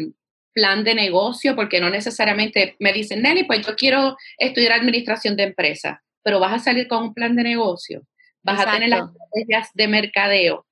plan 0.54 0.84
de 0.84 0.96
negocio, 0.96 1.56
porque 1.56 1.80
no 1.80 1.90
necesariamente 1.90 2.76
me 2.80 2.94
dicen, 2.94 3.22
Nelly, 3.22 3.44
pues 3.46 3.66
yo 3.66 3.76
quiero 3.76 4.18
estudiar 4.38 4.74
administración 4.74 5.36
de 5.36 5.44
empresas 5.44 5.98
pero 6.24 6.40
vas 6.40 6.54
a 6.54 6.60
salir 6.60 6.88
con 6.88 7.04
un 7.04 7.14
plan 7.14 7.36
de 7.36 7.44
negocio, 7.44 8.02
vas 8.42 8.60
a 8.62 8.72
tener 8.72 8.90
las 8.90 9.10
estrategias 9.10 9.70
de 9.74 9.88
mercadeo, 9.88 10.66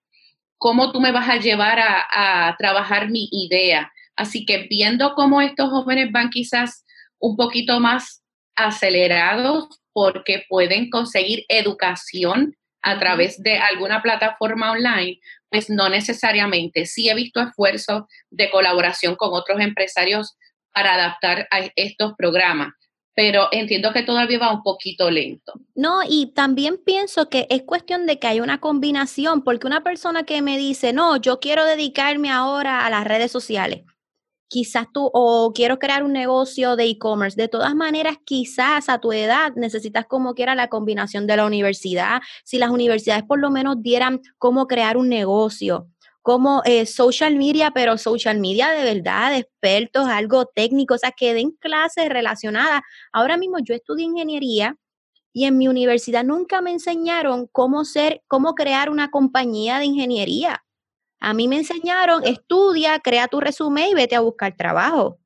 cómo 0.57 0.91
tú 0.91 1.01
me 1.01 1.11
vas 1.11 1.29
a 1.29 1.37
llevar 1.37 1.79
a, 1.79 2.55
trabajar 2.57 3.09
mi 3.09 3.27
idea. 3.31 3.91
Así 4.15 4.45
que 4.45 4.67
viendo 4.69 5.13
cómo 5.13 5.41
estos 5.41 5.69
jóvenes 5.69 6.11
van 6.11 6.29
quizás 6.29 6.85
un 7.19 7.35
poquito 7.35 7.79
más 7.79 8.23
acelerados 8.55 9.67
porque 9.93 10.43
pueden 10.47 10.89
conseguir 10.89 11.45
educación 11.47 12.55
a 12.81 12.97
través 12.99 13.41
de 13.41 13.57
alguna 13.57 14.01
plataforma 14.01 14.71
online, 14.71 15.19
pues 15.51 15.69
no 15.69 15.89
necesariamente. 15.89 16.85
Sí 16.87 17.09
he 17.09 17.13
visto 17.13 17.41
esfuerzos 17.41 18.03
de 18.31 18.49
colaboración 18.49 19.15
con 19.15 19.29
otros 19.33 19.59
empresarios 19.59 20.35
para 20.73 20.95
adaptar 20.95 21.47
a 21.51 21.69
estos 21.75 22.13
programas 22.17 22.73
pero 23.13 23.49
entiendo 23.51 23.91
que 23.91 24.03
todavía 24.03 24.39
va 24.39 24.53
un 24.53 24.63
poquito 24.63 25.11
lento. 25.11 25.53
No, 25.75 25.99
y 26.07 26.31
también 26.33 26.77
pienso 26.83 27.29
que 27.29 27.45
es 27.49 27.63
cuestión 27.63 28.05
de 28.05 28.19
que 28.19 28.27
hay 28.27 28.39
una 28.39 28.59
combinación, 28.59 29.43
porque 29.43 29.67
una 29.67 29.83
persona 29.83 30.23
que 30.23 30.41
me 30.41 30.57
dice, 30.57 30.93
no, 30.93 31.17
yo 31.17 31.39
quiero 31.39 31.65
dedicarme 31.65 32.31
ahora 32.31 32.85
a 32.85 32.89
las 32.89 33.05
redes 33.05 33.31
sociales, 33.31 33.81
quizás 34.51 34.85
tú, 34.93 35.09
o 35.13 35.53
quiero 35.55 35.79
crear 35.79 36.03
un 36.03 36.11
negocio 36.11 36.75
de 36.75 36.83
e-commerce, 36.83 37.41
de 37.41 37.47
todas 37.47 37.73
maneras, 37.73 38.17
quizás 38.25 38.89
a 38.89 38.99
tu 38.99 39.13
edad 39.13 39.53
necesitas 39.55 40.05
como 40.05 40.33
quiera 40.33 40.55
la 40.55 40.67
combinación 40.67 41.25
de 41.25 41.37
la 41.37 41.45
universidad, 41.45 42.21
si 42.43 42.57
las 42.57 42.69
universidades 42.69 43.23
por 43.23 43.39
lo 43.39 43.49
menos 43.49 43.77
dieran 43.79 44.19
cómo 44.37 44.67
crear 44.67 44.97
un 44.97 45.07
negocio, 45.07 45.87
como 46.21 46.61
eh, 46.65 46.85
social 46.85 47.37
media, 47.37 47.71
pero 47.71 47.97
social 47.97 48.41
media 48.41 48.71
de 48.71 48.83
verdad, 48.83 49.37
expertos, 49.37 50.09
algo 50.09 50.45
técnico, 50.45 50.95
o 50.95 50.97
sea, 50.97 51.13
que 51.13 51.33
den 51.33 51.51
clases 51.51 52.09
relacionadas. 52.09 52.81
Ahora 53.13 53.37
mismo 53.37 53.57
yo 53.63 53.73
estudio 53.73 54.03
ingeniería 54.03 54.75
y 55.31 55.45
en 55.45 55.57
mi 55.57 55.69
universidad 55.69 56.25
nunca 56.25 56.61
me 56.61 56.71
enseñaron 56.71 57.47
cómo 57.53 57.85
ser, 57.85 58.21
cómo 58.27 58.53
crear 58.53 58.89
una 58.89 59.11
compañía 59.11 59.79
de 59.79 59.85
ingeniería. 59.85 60.61
A 61.21 61.35
mí 61.35 61.47
me 61.47 61.57
enseñaron, 61.57 62.25
estudia, 62.25 62.99
crea 62.99 63.27
tu 63.27 63.39
resumen 63.39 63.89
y 63.91 63.93
vete 63.93 64.15
a 64.15 64.21
buscar 64.21 64.57
trabajo. 64.57 65.19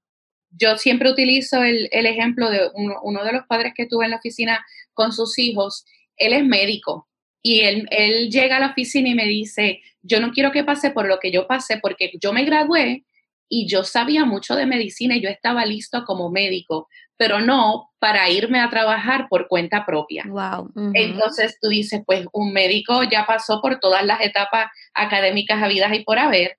Yo 0.52 0.78
siempre 0.78 1.10
utilizo 1.10 1.64
el, 1.64 1.88
ejemplo 1.92 2.50
de 2.50 2.70
uno, 2.74 2.96
uno, 3.02 3.24
de 3.24 3.32
los 3.32 3.46
padres 3.48 3.74
que 3.76 3.88
tuve 3.88 4.06
en 4.06 4.12
la 4.12 4.18
oficina 4.18 4.66
con 4.94 5.14
sus 5.14 5.40
hijos. 5.40 5.86
Él 6.18 6.34
es 6.34 6.46
médico 6.46 7.08
y 7.42 7.62
él, 7.62 7.88
él 7.92 8.30
llega 8.30 8.58
a 8.58 8.60
la 8.60 8.72
oficina 8.72 9.10
y 9.10 9.16
me 9.16 9.26
dice, 9.26 9.82
yo 10.02 10.20
no 10.20 10.32
quiero 10.32 10.52
que 10.52 10.66
pase 10.66 10.92
por 10.92 11.08
lo 11.08 11.20
que 11.20 11.32
yo 11.32 11.48
pasé 11.48 11.78
porque 11.82 12.12
yo 12.22 12.34
me 12.34 12.44
gradué 12.44 13.06
y 13.48 13.68
yo 13.68 13.84
sabía 13.84 14.26
mucho 14.26 14.56
de 14.56 14.66
medicina 14.66 15.16
y 15.16 15.22
yo 15.22 15.30
estaba 15.30 15.66
listo 15.66 16.04
como 16.06 16.30
médico, 16.30 16.90
pero 17.18 17.40
no 17.40 17.92
para 18.00 18.30
irme 18.30 18.60
a 18.60 18.70
trabajar 18.70 19.28
por 19.30 19.48
cuenta 19.48 19.86
propia. 19.86 20.24
Wow. 20.28 20.72
Entonces 20.94 21.58
tú 21.62 21.70
dices, 21.70 22.02
pues 22.06 22.26
un 22.34 22.52
médico 22.52 23.04
ya 23.04 23.26
pasó 23.26 23.62
por 23.62 23.80
todas 23.80 24.06
las 24.06 24.22
etapas 24.22 24.68
académicas 24.94 25.64
habidas 25.64 25.94
y 25.94 26.04
por 26.04 26.20
haber, 26.20 26.58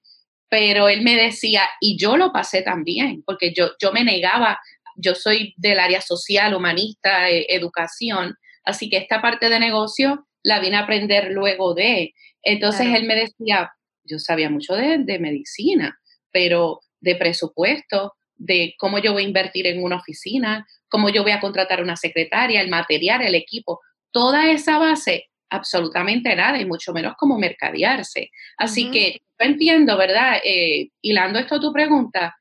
pero 0.48 0.88
él 0.88 1.02
me 1.02 1.16
decía, 1.16 1.62
y 1.80 1.98
yo 1.98 2.16
lo 2.16 2.32
pasé 2.32 2.62
también, 2.62 3.22
porque 3.26 3.52
yo, 3.52 3.70
yo 3.80 3.92
me 3.92 4.04
negaba, 4.04 4.58
yo 4.96 5.14
soy 5.14 5.54
del 5.56 5.78
área 5.78 6.00
social, 6.00 6.54
humanista, 6.54 7.28
e, 7.28 7.46
educación, 7.50 8.36
así 8.64 8.88
que 8.88 8.96
esta 8.96 9.20
parte 9.20 9.48
de 9.48 9.60
negocio 9.60 10.26
la 10.42 10.60
vine 10.60 10.76
a 10.76 10.80
aprender 10.80 11.32
luego 11.32 11.74
de. 11.74 12.14
Entonces 12.42 12.86
él 12.94 13.04
me 13.04 13.16
decía, 13.16 13.72
yo 14.04 14.18
sabía 14.18 14.48
mucho 14.48 14.74
de, 14.74 14.98
de 14.98 15.18
medicina, 15.18 15.98
pero 16.30 16.80
de 17.00 17.16
presupuesto, 17.16 18.14
de 18.36 18.74
cómo 18.78 18.98
yo 18.98 19.12
voy 19.12 19.24
a 19.24 19.26
invertir 19.26 19.66
en 19.66 19.82
una 19.82 19.96
oficina, 19.96 20.66
cómo 20.88 21.08
yo 21.08 21.22
voy 21.22 21.32
a 21.32 21.40
contratar 21.40 21.82
una 21.82 21.96
secretaria, 21.96 22.60
el 22.60 22.68
material, 22.68 23.22
el 23.22 23.34
equipo, 23.34 23.80
toda 24.10 24.50
esa 24.50 24.78
base, 24.78 25.28
absolutamente 25.50 26.34
nada, 26.34 26.60
y 26.60 26.64
mucho 26.64 26.92
menos 26.92 27.14
cómo 27.18 27.38
mercadearse. 27.38 28.30
Así 28.56 28.90
que 28.90 29.20
yo 29.38 29.46
entiendo, 29.46 29.96
¿verdad? 29.96 30.40
Eh, 30.44 30.88
hilando 31.02 31.38
esto 31.38 31.56
a 31.56 31.60
tu 31.60 31.72
pregunta, 31.72 32.36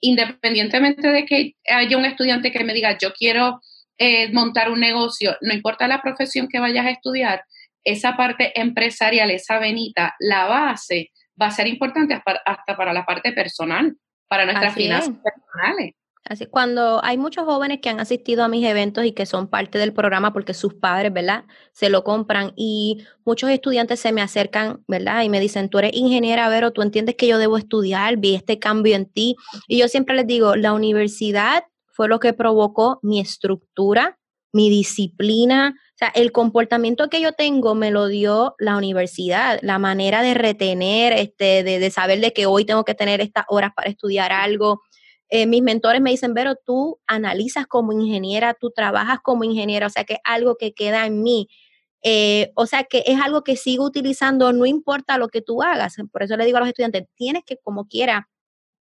independientemente 0.00 1.08
de 1.08 1.24
que 1.24 1.54
haya 1.66 1.96
un 1.96 2.04
estudiante 2.04 2.52
que 2.52 2.64
me 2.64 2.74
diga, 2.74 2.96
yo 2.98 3.12
quiero 3.12 3.60
eh, 3.98 4.32
montar 4.32 4.70
un 4.70 4.80
negocio, 4.80 5.36
no 5.40 5.52
importa 5.52 5.88
la 5.88 6.00
profesión 6.00 6.48
que 6.48 6.60
vayas 6.60 6.86
a 6.86 6.90
estudiar, 6.90 7.42
esa 7.84 8.16
parte 8.16 8.58
empresarial, 8.60 9.30
esa 9.30 9.58
venita, 9.58 10.14
la 10.18 10.46
base, 10.46 11.10
va 11.40 11.46
a 11.46 11.50
ser 11.52 11.66
importante 11.66 12.20
hasta 12.44 12.76
para 12.76 12.92
la 12.92 13.04
parte 13.04 13.32
personal 13.32 13.96
para 14.28 14.44
nuestras 14.44 14.74
finanzas 14.74 15.14
personales. 15.22 15.94
Así, 16.28 16.44
cuando 16.44 17.02
hay 17.02 17.16
muchos 17.16 17.46
jóvenes 17.46 17.80
que 17.80 17.88
han 17.88 18.00
asistido 18.00 18.44
a 18.44 18.48
mis 18.48 18.62
eventos 18.66 19.04
y 19.06 19.12
que 19.12 19.24
son 19.24 19.48
parte 19.48 19.78
del 19.78 19.94
programa 19.94 20.34
porque 20.34 20.52
sus 20.52 20.74
padres, 20.74 21.10
¿verdad? 21.10 21.44
Se 21.72 21.88
lo 21.88 22.04
compran 22.04 22.52
y 22.54 23.06
muchos 23.24 23.48
estudiantes 23.48 23.98
se 24.00 24.12
me 24.12 24.20
acercan, 24.20 24.84
¿verdad? 24.86 25.22
Y 25.22 25.30
me 25.30 25.40
dicen, 25.40 25.70
tú 25.70 25.78
eres 25.78 25.92
ingeniera, 25.94 26.50
Vero, 26.50 26.72
tú 26.72 26.82
entiendes 26.82 27.14
que 27.14 27.28
yo 27.28 27.38
debo 27.38 27.56
estudiar, 27.56 28.18
vi 28.18 28.34
este 28.34 28.58
cambio 28.58 28.94
en 28.94 29.06
ti. 29.06 29.36
Y 29.68 29.78
yo 29.78 29.88
siempre 29.88 30.14
les 30.16 30.26
digo, 30.26 30.54
la 30.54 30.74
universidad 30.74 31.64
fue 31.86 32.08
lo 32.08 32.20
que 32.20 32.34
provocó 32.34 33.00
mi 33.02 33.20
estructura, 33.20 34.17
mi 34.52 34.70
disciplina, 34.70 35.74
o 35.76 35.98
sea, 35.98 36.08
el 36.14 36.32
comportamiento 36.32 37.08
que 37.08 37.20
yo 37.20 37.32
tengo 37.32 37.74
me 37.74 37.90
lo 37.90 38.06
dio 38.06 38.54
la 38.58 38.76
universidad, 38.76 39.58
la 39.62 39.78
manera 39.78 40.22
de 40.22 40.34
retener, 40.34 41.12
este, 41.12 41.64
de, 41.64 41.90
saber 41.90 42.20
de 42.20 42.32
que 42.32 42.46
hoy 42.46 42.64
tengo 42.64 42.84
que 42.84 42.94
tener 42.94 43.20
estas 43.20 43.44
horas 43.48 43.72
para 43.74 43.90
estudiar 43.90 44.32
algo. 44.32 44.80
Eh, 45.28 45.46
mis 45.46 45.62
mentores 45.62 46.00
me 46.00 46.10
dicen, 46.10 46.34
pero 46.34 46.54
tú 46.54 47.00
analizas 47.06 47.66
como 47.66 47.92
ingeniera, 47.92 48.54
tú 48.54 48.70
trabajas 48.70 49.18
como 49.22 49.44
ingeniera, 49.44 49.88
o 49.88 49.90
sea 49.90 50.04
que 50.04 50.14
es 50.14 50.20
algo 50.24 50.56
que 50.56 50.72
queda 50.72 51.04
en 51.04 51.22
mí. 51.22 51.48
Eh, 52.02 52.52
o 52.54 52.66
sea 52.66 52.84
que 52.84 53.02
es 53.06 53.20
algo 53.20 53.42
que 53.42 53.56
sigo 53.56 53.84
utilizando, 53.84 54.52
no 54.52 54.66
importa 54.66 55.18
lo 55.18 55.28
que 55.28 55.42
tú 55.42 55.62
hagas. 55.62 55.96
Por 56.12 56.22
eso 56.22 56.36
le 56.36 56.44
digo 56.44 56.58
a 56.58 56.60
los 56.60 56.68
estudiantes, 56.68 57.06
tienes 57.16 57.42
que 57.44 57.56
como 57.58 57.88
quiera 57.88 58.28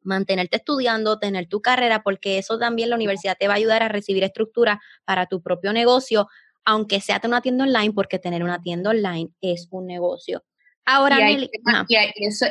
mantenerte 0.08 0.58
estudiando, 0.58 1.20
tener 1.20 1.48
tu 1.48 1.62
carrera, 1.62 2.02
porque 2.02 2.38
eso 2.38 2.58
también 2.58 2.90
la 2.90 2.96
universidad 2.96 3.38
te 3.38 3.48
va 3.48 3.54
a 3.54 3.58
ayudar 3.58 3.84
a 3.84 3.90
recibir 3.90 4.24
estructura 4.24 4.82
para 5.06 5.28
tu 5.28 5.42
propio 5.42 5.74
negocio, 5.74 6.28
aunque 6.66 7.00
sea 7.02 7.22
una 7.24 7.42
tienda 7.42 7.66
online, 7.66 7.94
porque 7.94 8.20
tener 8.20 8.44
una 8.44 8.62
tienda 8.62 8.90
online 8.90 9.30
es 9.42 9.68
un 9.72 9.86
negocio. 9.86 10.44
Ahora, 10.90 11.30
y, 11.30 11.50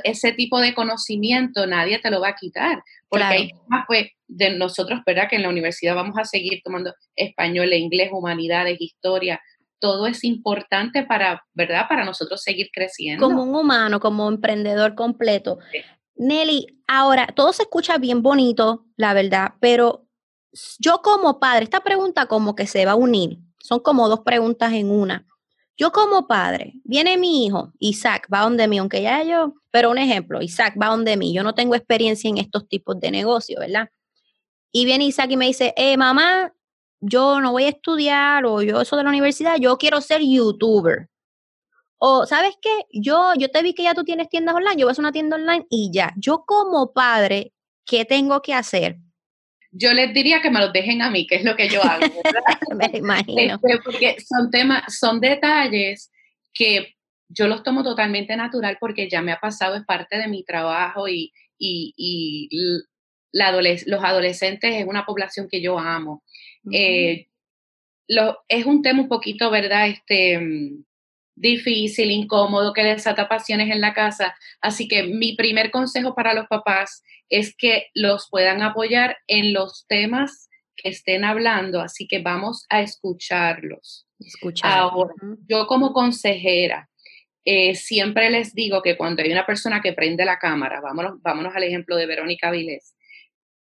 ese 0.05 0.33
tipo 0.33 0.61
de 0.61 0.75
conocimiento 0.75 1.67
nadie 1.67 1.99
te 2.01 2.11
lo 2.11 2.21
va 2.21 2.29
a 2.29 2.35
quitar, 2.35 2.83
porque 3.09 3.25
hay 3.25 3.49
temas 3.49 3.85
pues, 3.87 4.09
de 4.29 4.51
nosotros, 4.51 5.01
¿verdad? 5.07 5.27
Que 5.29 5.37
en 5.37 5.43
la 5.43 5.49
universidad 5.49 5.95
vamos 5.95 6.19
a 6.19 6.25
seguir 6.25 6.61
tomando 6.63 6.93
español, 7.15 7.73
inglés, 7.73 8.11
humanidades, 8.13 8.77
historia, 8.79 9.41
todo 9.79 10.07
es 10.07 10.25
importante 10.25 11.03
para, 11.03 11.45
¿verdad? 11.55 11.87
Para 11.89 12.05
nosotros 12.05 12.43
seguir 12.43 12.69
creciendo. 12.73 13.27
Como 13.27 13.43
un 13.43 13.55
humano, 13.55 14.01
como 14.01 14.29
emprendedor 14.29 14.95
completo. 14.95 15.59
Nelly, 16.16 16.78
ahora, 16.87 17.28
todo 17.35 17.52
se 17.52 17.62
escucha 17.64 17.99
bien 17.99 18.23
bonito, 18.23 18.87
la 18.96 19.14
verdad, 19.14 19.54
pero 19.61 20.06
yo 20.78 21.02
como 21.02 21.38
padre, 21.38 21.64
esta 21.64 21.82
pregunta 21.82 22.26
como 22.26 22.54
que 22.54 22.66
se 22.66 22.85
va 22.87 22.92
a 22.92 22.96
unir. 22.96 23.38
Son 23.58 23.80
como 23.80 24.08
dos 24.08 24.20
preguntas 24.20 24.73
en 24.73 24.90
una. 24.90 25.26
Yo 25.76 25.92
como 25.92 26.26
padre, 26.26 26.75
viene 26.85 27.18
mi 27.18 27.44
hijo, 27.44 27.73
Isaac, 27.78 28.28
va 28.32 28.40
donde 28.40 28.66
mí, 28.66 28.78
aunque 28.78 29.02
ya 29.02 29.23
yo, 29.23 29.54
pero 29.70 29.90
un 29.90 29.99
ejemplo, 29.99 30.40
Isaac 30.40 30.75
va 30.80 30.87
donde 30.87 31.18
mí, 31.18 31.35
yo 31.35 31.42
no 31.42 31.54
tengo 31.54 31.75
experiencia 31.75 32.30
en 32.30 32.38
estos 32.38 32.66
tipos 32.66 32.99
de 32.99 33.11
negocios, 33.11 33.61
¿verdad? 33.61 33.90
Y 34.73 34.87
viene 34.87 35.04
Isaac 35.04 35.30
y 35.30 35.37
me 35.37 35.46
dice, 35.46 35.75
eh, 35.76 35.99
mamá, 35.99 36.54
yo 37.00 37.40
no 37.40 37.52
voy 37.52 37.64
a 37.64 37.68
estudiar 37.68 38.46
o 38.46 38.62
yo 38.62 38.80
eso 38.80 38.96
de 38.96 39.04
la 39.04 39.11
universidad, 39.11 39.56
yo 39.58 39.76
quiero 39.76 40.00
ser 40.00 40.23
youtuber. 40.23 41.11
O, 41.99 42.26
¿sabes 42.26 42.55
qué? 42.61 42.71
Yo, 42.93 43.33
yo 43.38 43.50
te 43.50 43.62
vi 43.62 43.75
que 43.75 43.85
ya 43.85 43.95
tú 43.95 44.05
tienes 44.05 44.29
tiendas 44.29 44.55
online, 44.55 44.76
yo 44.76 44.87
voy 44.87 44.91
a 44.91 44.93
hacer 44.93 45.03
una 45.03 45.12
tienda 45.12 45.37
online 45.37 45.67
y 45.71 45.91
ya. 45.93 46.12
Yo 46.17 46.45
como 46.47 46.93
padre, 46.93 47.53
¿qué 47.85 48.05
tengo 48.05 48.43
que 48.43 48.55
hacer? 48.55 48.99
yo 49.79 49.93
les 49.93 50.12
diría 50.15 50.41
que 50.41 50.50
me 50.50 50.61
los 50.61 50.73
dejen 50.73 51.03
a 51.03 51.11
mí, 51.11 51.26
que 51.26 51.37
es 51.37 51.45
lo 51.45 51.55
que 51.57 51.69
yo 51.69 51.83
hago. 51.83 52.00
me 52.76 52.99
imagino. 52.99 53.57
Este, 53.57 53.79
porque 53.85 54.17
son 54.21 54.50
temas, 54.50 54.99
son 54.99 55.21
detalles 55.21 56.11
que 56.55 56.95
yo 57.29 57.47
los 57.49 57.62
tomo 57.62 57.83
totalmente 57.83 58.37
natural 58.37 58.79
porque 58.81 59.09
ya 59.09 59.21
me 59.21 59.33
ha 59.33 59.38
pasado, 59.38 59.75
es 59.75 59.85
parte 59.85 60.17
de 60.17 60.29
mi 60.29 60.45
trabajo 60.45 61.09
y, 61.09 61.33
y, 61.59 62.49
la 63.33 63.53
los 63.53 64.03
adolescentes 64.03 64.75
es 64.75 64.87
una 64.87 65.05
población 65.05 65.49
que 65.50 65.61
yo 65.61 65.79
amo. 65.79 66.23
Eh, 66.73 67.26
lo, 68.09 68.38
es 68.49 68.65
un 68.65 68.83
tema 68.83 69.03
un 69.03 69.09
poquito, 69.09 69.50
¿verdad? 69.50 69.88
Este, 69.88 70.41
difícil, 71.37 72.11
incómodo, 72.11 72.73
que 72.73 72.83
desata 72.83 73.28
pasiones 73.28 73.71
en 73.71 73.81
la 73.81 73.95
casa. 73.95 74.35
Así 74.61 74.88
que 74.88 75.05
mi 75.05 75.37
primer 75.37 75.71
consejo 75.71 76.14
para 76.14 76.35
los 76.35 76.47
papás 76.49 77.05
es 77.28 77.55
que 77.57 77.88
los 77.95 78.28
puedan 78.31 78.62
apoyar 78.62 79.19
en 79.28 79.52
los 79.52 79.87
temas 79.87 80.49
que 80.76 80.88
estén 80.90 81.25
hablando, 81.25 81.81
así 81.81 82.07
que 82.07 82.21
vamos 82.21 82.66
a 82.69 82.83
escucharlos. 82.83 84.07
Escuchar. 84.19 84.73
Ahora, 84.73 85.14
yo 85.49 85.66
como 85.66 85.93
consejera, 85.93 86.88
eh, 87.45 87.75
siempre 87.75 88.31
les 88.31 88.55
digo 88.55 88.83
que 88.83 88.97
cuando 88.97 89.23
hay 89.23 89.31
una 89.31 89.47
persona 89.47 89.81
que 89.81 89.93
prende 89.93 90.25
la 90.25 90.38
cámara, 90.38 90.81
vámonos, 90.81 91.23
vámonos 91.23 91.55
al 91.55 91.62
ejemplo 91.62 91.97
de 91.97 92.07
Verónica 92.07 92.50
Vilés, 92.50 92.95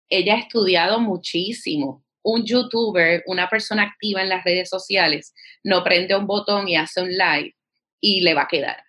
ella 0.08 0.34
ha 0.34 0.38
estudiado 0.38 1.00
muchísimo. 1.00 2.01
Un 2.22 2.44
youtuber, 2.44 3.22
una 3.26 3.48
persona 3.48 3.82
activa 3.82 4.22
en 4.22 4.28
las 4.28 4.44
redes 4.44 4.68
sociales, 4.68 5.34
no 5.64 5.82
prende 5.82 6.16
un 6.16 6.26
botón 6.26 6.68
y 6.68 6.76
hace 6.76 7.02
un 7.02 7.10
live 7.10 7.54
y 8.00 8.20
le 8.20 8.34
va 8.34 8.42
a 8.42 8.48
quedar. 8.48 8.82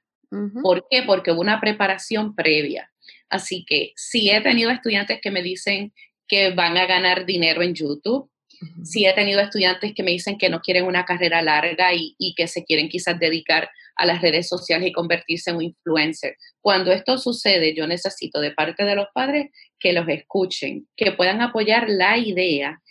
¿Por 0.64 0.88
qué? 0.90 1.04
Porque 1.04 1.32
hubo 1.32 1.42
una 1.42 1.62
preparación 1.62 2.36
previa. 2.36 2.92
Así 3.30 3.66
que 3.68 3.94
sí 3.96 4.32
he 4.32 4.42
tenido 4.42 4.72
estudiantes 4.72 5.20
que 5.22 5.30
me 5.30 5.44
dicen 5.44 5.94
que 6.28 6.52
van 6.52 6.78
a 6.78 6.88
ganar 6.88 7.26
dinero 7.26 7.62
en 7.62 7.76
YouTube. 7.76 8.30
Sí 8.84 9.06
he 9.06 9.14
tenido 9.14 9.42
estudiantes 9.42 9.94
que 9.94 10.04
me 10.04 10.12
dicen 10.12 10.38
que 10.38 10.50
no 10.50 10.62
quieren 10.62 10.86
una 10.86 11.04
carrera 11.06 11.42
larga 11.42 11.94
y, 11.94 12.16
y, 12.18 12.34
que 12.34 12.48
se 12.48 12.64
quieren 12.64 12.88
quizás 12.88 13.20
dedicar 13.20 13.70
a 13.96 14.06
las 14.06 14.22
redes 14.22 14.48
sociales 14.48 14.88
y 14.88 14.94
convertirse 14.94 15.50
en 15.50 15.58
un 15.58 15.64
influencer. 15.64 16.38
Cuando 16.62 16.92
esto 16.92 17.18
sucede, 17.18 17.76
yo 17.76 17.88
necesito 17.88 18.40
de 18.40 18.52
parte 18.52 18.86
de 18.86 18.96
los 18.96 19.08
padres 19.14 19.52
que 19.80 19.92
los 19.92 20.08
escuchen, 20.08 20.88
que 20.96 21.12
puedan 21.12 21.42
apoyar 21.42 21.90
la 21.90 22.18
idea 22.18 22.82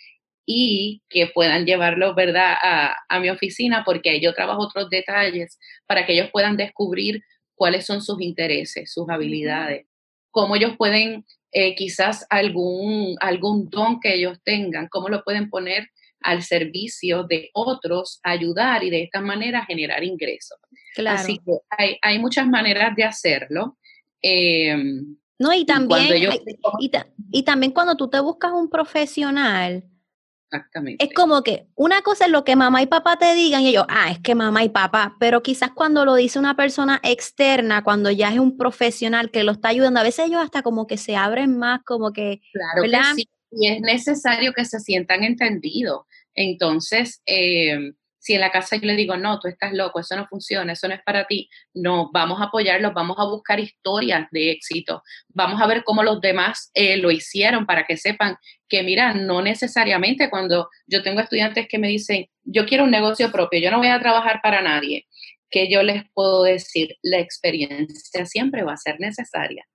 y 0.44 1.02
que 1.08 1.28
puedan 1.28 1.66
llevarlo, 1.66 2.14
¿verdad?, 2.14 2.54
a, 2.60 2.96
a 3.08 3.20
mi 3.20 3.30
oficina 3.30 3.82
porque 3.84 4.10
ahí 4.10 4.20
yo 4.20 4.34
trabajo 4.34 4.62
otros 4.62 4.90
detalles 4.90 5.58
para 5.86 6.04
que 6.04 6.14
ellos 6.14 6.30
puedan 6.32 6.56
descubrir 6.56 7.22
cuáles 7.54 7.86
son 7.86 8.02
sus 8.02 8.20
intereses, 8.20 8.92
sus 8.92 9.08
habilidades, 9.08 9.86
cómo 10.30 10.56
ellos 10.56 10.76
pueden, 10.76 11.24
eh, 11.52 11.74
quizás 11.76 12.26
algún, 12.30 13.14
algún 13.20 13.70
don 13.70 14.00
que 14.00 14.14
ellos 14.14 14.38
tengan, 14.42 14.88
cómo 14.88 15.08
lo 15.08 15.22
pueden 15.22 15.48
poner 15.48 15.88
al 16.20 16.42
servicio 16.42 17.24
de 17.24 17.50
otros, 17.52 18.20
ayudar 18.22 18.82
y 18.84 18.90
de 18.90 19.02
esta 19.04 19.20
manera 19.20 19.64
generar 19.64 20.02
ingresos. 20.02 20.58
Así 21.06 21.38
que 21.38 21.58
hay, 21.70 21.98
hay 22.02 22.18
muchas 22.18 22.46
maneras 22.46 22.94
de 22.96 23.04
hacerlo. 23.04 23.78
Em, 24.20 25.16
no, 25.38 25.52
y 25.52 25.64
también, 25.64 26.32
y, 27.30 27.42
también 27.42 27.72
cuando 27.72 27.96
tú 27.96 28.08
te 28.08 28.20
buscas 28.20 28.52
un 28.52 28.70
profesional, 28.70 29.84
Exactamente. 30.52 31.02
Es 31.02 31.14
como 31.14 31.42
que 31.42 31.66
una 31.74 32.02
cosa 32.02 32.26
es 32.26 32.30
lo 32.30 32.44
que 32.44 32.56
mamá 32.56 32.82
y 32.82 32.86
papá 32.86 33.16
te 33.16 33.34
digan 33.34 33.62
y 33.62 33.68
ellos, 33.68 33.86
ah, 33.88 34.10
es 34.10 34.18
que 34.18 34.34
mamá 34.34 34.62
y 34.64 34.68
papá, 34.68 35.16
pero 35.18 35.42
quizás 35.42 35.70
cuando 35.70 36.04
lo 36.04 36.14
dice 36.14 36.38
una 36.38 36.56
persona 36.56 37.00
externa, 37.02 37.82
cuando 37.82 38.10
ya 38.10 38.30
es 38.30 38.38
un 38.38 38.58
profesional 38.58 39.30
que 39.30 39.44
lo 39.44 39.52
está 39.52 39.68
ayudando, 39.68 40.00
a 40.00 40.02
veces 40.02 40.26
ellos 40.26 40.42
hasta 40.42 40.62
como 40.62 40.86
que 40.86 40.98
se 40.98 41.16
abren 41.16 41.58
más, 41.58 41.80
como 41.84 42.12
que... 42.12 42.42
Claro 42.52 42.82
que 42.82 43.22
sí, 43.22 43.28
y 43.50 43.68
es 43.68 43.80
necesario 43.80 44.52
que 44.52 44.66
se 44.66 44.78
sientan 44.80 45.24
entendidos. 45.24 46.02
Entonces, 46.34 47.22
eh, 47.24 47.92
si 48.22 48.34
en 48.34 48.40
la 48.40 48.52
casa 48.52 48.76
yo 48.76 48.86
le 48.86 48.94
digo, 48.94 49.16
no, 49.16 49.40
tú 49.40 49.48
estás 49.48 49.72
loco, 49.72 49.98
eso 49.98 50.14
no 50.14 50.28
funciona, 50.28 50.74
eso 50.74 50.86
no 50.86 50.94
es 50.94 51.02
para 51.02 51.26
ti, 51.26 51.50
no, 51.74 52.08
vamos 52.12 52.40
a 52.40 52.44
apoyarlos, 52.44 52.94
vamos 52.94 53.18
a 53.18 53.24
buscar 53.24 53.58
historias 53.58 54.28
de 54.30 54.52
éxito, 54.52 55.02
vamos 55.28 55.60
a 55.60 55.66
ver 55.66 55.82
cómo 55.82 56.04
los 56.04 56.20
demás 56.20 56.70
eh, 56.72 56.96
lo 56.98 57.10
hicieron 57.10 57.66
para 57.66 57.84
que 57.84 57.96
sepan 57.96 58.36
que, 58.68 58.84
mira, 58.84 59.12
no 59.12 59.42
necesariamente 59.42 60.30
cuando 60.30 60.68
yo 60.86 61.02
tengo 61.02 61.20
estudiantes 61.20 61.66
que 61.68 61.80
me 61.80 61.88
dicen, 61.88 62.28
yo 62.44 62.64
quiero 62.64 62.84
un 62.84 62.92
negocio 62.92 63.32
propio, 63.32 63.58
yo 63.58 63.72
no 63.72 63.78
voy 63.78 63.88
a 63.88 63.98
trabajar 63.98 64.38
para 64.40 64.62
nadie, 64.62 65.08
que 65.50 65.68
yo 65.68 65.82
les 65.82 66.04
puedo 66.14 66.44
decir, 66.44 66.96
la 67.02 67.18
experiencia 67.18 68.24
siempre 68.24 68.62
va 68.62 68.74
a 68.74 68.76
ser 68.76 69.00
necesaria 69.00 69.66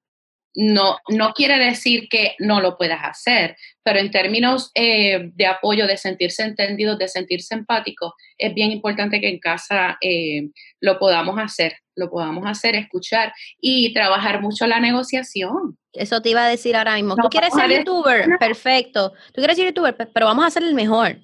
no, 0.58 0.98
no 1.08 1.34
quiere 1.34 1.64
decir 1.64 2.10
que 2.10 2.36
no 2.40 2.60
lo 2.62 2.78
puedas 2.78 3.00
hacer, 3.04 3.56
pero 3.84 4.00
en 4.00 4.10
términos 4.10 4.72
eh, 4.74 5.30
de 5.36 5.46
apoyo, 5.46 5.86
de 5.86 5.98
sentirse 5.98 6.42
entendido, 6.42 6.98
de 6.98 7.08
sentirse 7.08 7.54
empático, 7.54 8.16
es 8.40 8.56
bien 8.56 8.72
importante 8.72 9.22
que 9.22 9.30
en 9.30 9.38
casa 9.38 10.00
eh, 10.02 10.50
lo 10.82 10.98
podamos 10.98 11.38
hacer, 11.38 11.78
lo 11.96 12.10
podamos 12.10 12.44
hacer, 12.48 12.74
escuchar 12.74 13.34
y 13.62 13.94
trabajar 13.94 14.42
mucho 14.42 14.66
la 14.66 14.80
negociación. 14.80 15.78
Eso 15.94 16.24
te 16.24 16.32
iba 16.32 16.44
a 16.44 16.50
decir 16.50 16.76
ahora 16.76 16.96
mismo. 16.96 17.16
Tú 17.16 17.30
quieres 17.30 17.54
ser 17.54 17.70
youtuber, 17.70 18.28
perfecto. 18.40 19.12
Tú 19.28 19.36
quieres 19.36 19.58
ser 19.58 19.68
youtuber, 19.68 19.96
pero 19.96 20.26
vamos 20.26 20.44
a 20.44 20.50
ser 20.50 20.64
el 20.64 20.74
mejor. 20.74 21.20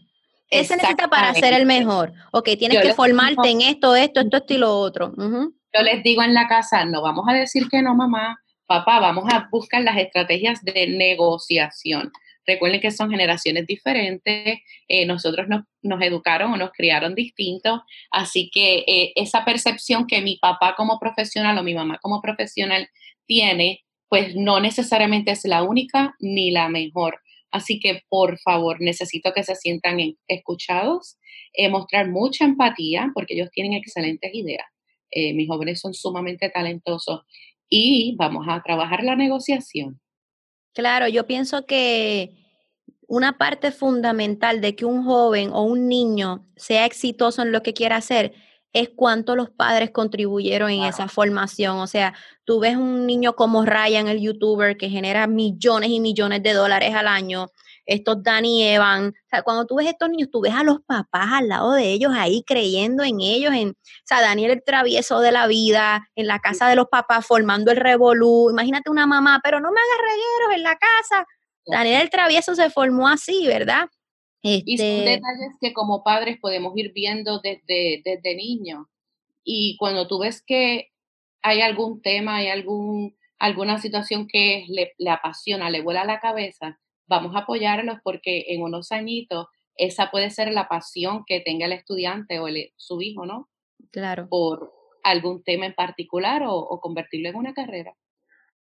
¿Qué 0.48 0.64
se 0.64 0.76
necesita 0.76 1.08
para 1.08 1.34
ser 1.34 1.54
el 1.54 1.66
mejor? 1.66 2.14
Ok, 2.32 2.50
tienes 2.60 2.84
que 2.84 2.94
formarte 2.94 3.50
en 3.50 3.62
esto, 3.62 3.96
esto, 3.96 4.20
esto, 4.20 4.38
esto 4.38 4.54
y 4.54 4.58
lo 4.58 4.78
otro. 4.78 5.12
Yo 5.18 5.82
les 5.82 6.04
digo 6.04 6.22
en 6.22 6.36
la 6.36 6.48
casa, 6.48 6.86
no 6.86 7.02
vamos 7.02 7.26
a 7.28 7.34
decir 7.34 7.68
que 7.68 7.82
no, 7.82 7.96
mamá, 7.96 8.38
papá, 8.74 9.00
vamos 9.00 9.26
a 9.32 9.48
buscar 9.52 9.84
las 9.84 9.98
estrategias 9.98 10.64
de 10.64 10.88
negociación. 10.88 12.12
Recuerden 12.46 12.82
que 12.82 12.90
son 12.90 13.12
generaciones 13.12 13.68
diferentes, 13.68 14.60
eh, 14.88 15.06
nosotros 15.06 15.48
nos, 15.48 16.02
educaron 16.02 16.52
o 16.52 16.58
nos 16.58 16.72
criaron 16.72 17.14
distintos, 17.14 17.82
así 18.10 18.50
que 18.52 18.84
eh, 18.88 19.14
esa 19.16 19.46
percepción 19.46 20.08
que 20.08 20.22
mi 20.22 20.38
papá 20.38 20.74
como 20.76 21.00
profesional 21.00 21.56
o 21.58 21.64
mi 21.64 21.76
mamá 21.76 22.00
como 22.02 22.20
profesional 22.20 22.90
tiene, 23.28 23.84
pues 24.10 24.36
no 24.36 24.60
necesariamente 24.60 25.32
es 25.32 25.46
la 25.46 25.62
única 25.62 26.16
ni 26.20 26.50
la 26.50 26.68
mejor. 26.68 27.20
Así 27.52 27.80
que 27.80 28.02
por 28.10 28.40
favor, 28.40 28.82
necesito 28.82 29.34
que 29.34 29.44
se 29.44 29.56
sientan 29.56 30.00
escuchados, 30.28 31.18
eh, 31.54 31.70
mostrar 31.70 32.10
mucha 32.10 32.44
empatía, 32.44 33.12
porque 33.14 33.36
ellos 33.36 33.52
tienen 33.52 33.74
excelentes 33.74 34.34
ideas. 34.34 34.66
mis 35.36 35.48
jóvenes 35.48 35.80
son 35.80 35.94
sumamente 35.94 36.50
talentosos 36.50 37.22
y 37.76 38.16
vamos 38.18 38.46
a 38.48 38.62
trabajar 38.62 39.04
la 39.04 39.16
negociación. 39.16 40.00
Claro, 40.74 41.08
yo 41.08 41.26
pienso 41.26 41.66
que 41.66 42.36
una 43.08 43.40
parte 43.40 43.72
fundamental 43.72 44.62
de 44.62 44.76
que 44.76 44.86
un 44.86 45.04
joven 45.04 45.50
o 45.52 45.64
un 45.64 45.88
niño 45.88 46.46
sea 46.56 46.86
exitoso 46.86 47.42
en 47.42 47.52
lo 47.52 47.64
que 47.64 47.74
quiera 47.74 47.96
hacer 47.96 48.34
es 48.74 48.90
cuánto 48.96 49.36
los 49.36 49.50
padres 49.50 49.90
contribuyeron 49.90 50.70
en 50.70 50.84
esa 50.84 51.08
formación. 51.08 51.78
O 51.78 51.88
sea, 51.88 52.14
tú 52.44 52.60
ves 52.60 52.76
un 52.76 53.08
niño 53.08 53.36
como 53.36 53.66
Ryan, 53.66 54.08
el 54.08 54.22
youtuber, 54.22 54.78
que 54.78 54.90
genera 54.90 55.26
millones 55.26 55.90
y 55.90 56.00
millones 56.00 56.44
de 56.44 56.54
dólares 56.54 56.94
al 56.94 57.08
año, 57.08 57.48
estos 57.86 58.24
Danny 58.24 58.64
Evan. 58.64 59.10
O 59.10 59.30
sea, 59.30 59.42
cuando 59.44 59.66
tú 59.66 59.76
ves 59.76 59.88
estos 59.88 60.10
niños, 60.10 60.30
tú 60.32 60.42
ves 60.42 60.54
a 60.54 60.64
los 60.64 60.82
papás 60.82 61.28
al 61.32 61.50
lado 61.50 61.74
de 61.74 61.92
ellos 61.92 62.12
ahí 62.16 62.44
creyendo 62.46 63.04
en 63.04 63.20
ellos, 63.22 63.54
en, 63.54 63.70
o 63.70 64.06
sea, 64.06 64.22
Daniel 64.22 64.52
el 64.52 64.64
travieso 64.64 65.20
de 65.20 65.32
la 65.32 65.48
vida, 65.48 66.08
en 66.16 66.28
la 66.28 66.40
casa 66.40 66.68
de 66.68 66.76
los 66.76 66.88
papás 66.88 67.26
formando 67.26 67.72
el 67.72 67.78
revolú. 67.78 68.50
Imagínate 68.52 68.90
una 68.90 69.08
mamá, 69.08 69.42
pero 69.44 69.60
no 69.60 69.72
me 69.72 69.80
hagas 69.80 70.12
regueros 70.12 70.58
en 70.58 70.64
la 70.64 70.78
casa. 70.78 71.26
Daniel 71.66 72.02
el 72.02 72.10
travieso 72.10 72.56
se 72.56 72.70
formó 72.70 73.08
así, 73.08 73.48
¿verdad? 73.48 73.88
Y 74.42 74.78
son 74.78 74.86
este 74.88 75.10
detalles 75.12 75.56
que 75.62 75.72
como 75.72 76.04
padres 76.04 76.38
podemos 76.42 76.74
ir 76.76 76.92
viendo 76.94 77.40
desde, 77.40 78.02
desde 78.04 78.36
niños. 78.36 78.88
Y 79.46 79.78
cuando 79.78 80.08
tú 80.08 80.20
ves 80.20 80.44
que 80.46 80.92
hay 81.42 81.62
algún 81.62 82.02
tema, 82.02 82.38
hay 82.38 82.48
algún, 82.50 83.16
alguna 83.40 83.80
situación 83.80 84.28
que 84.28 84.66
le, 84.68 84.94
le 84.98 85.10
apasiona, 85.10 85.70
le 85.70 85.82
vuela 85.82 86.04
la 86.04 86.20
cabeza, 86.20 86.80
vamos 87.08 87.36
a 87.36 87.40
apoyarlos 87.40 87.98
porque 88.04 88.46
en 88.50 88.62
unos 88.62 88.92
añitos 88.92 89.48
esa 89.76 90.12
puede 90.12 90.30
ser 90.30 90.52
la 90.52 90.68
pasión 90.68 91.24
que 91.26 91.42
tenga 91.42 91.66
el 91.66 91.74
estudiante 91.74 92.40
o 92.40 92.48
su 92.78 93.02
hijo, 93.02 93.26
¿no? 93.26 93.50
Claro. 93.92 94.28
Por 94.30 94.72
algún 95.04 95.44
tema 95.44 95.66
en 95.66 95.74
particular 95.74 96.44
o, 96.46 96.80
convertirlo 96.80 97.30
en 97.30 97.36
una 97.36 97.54
carrera. 97.54 97.94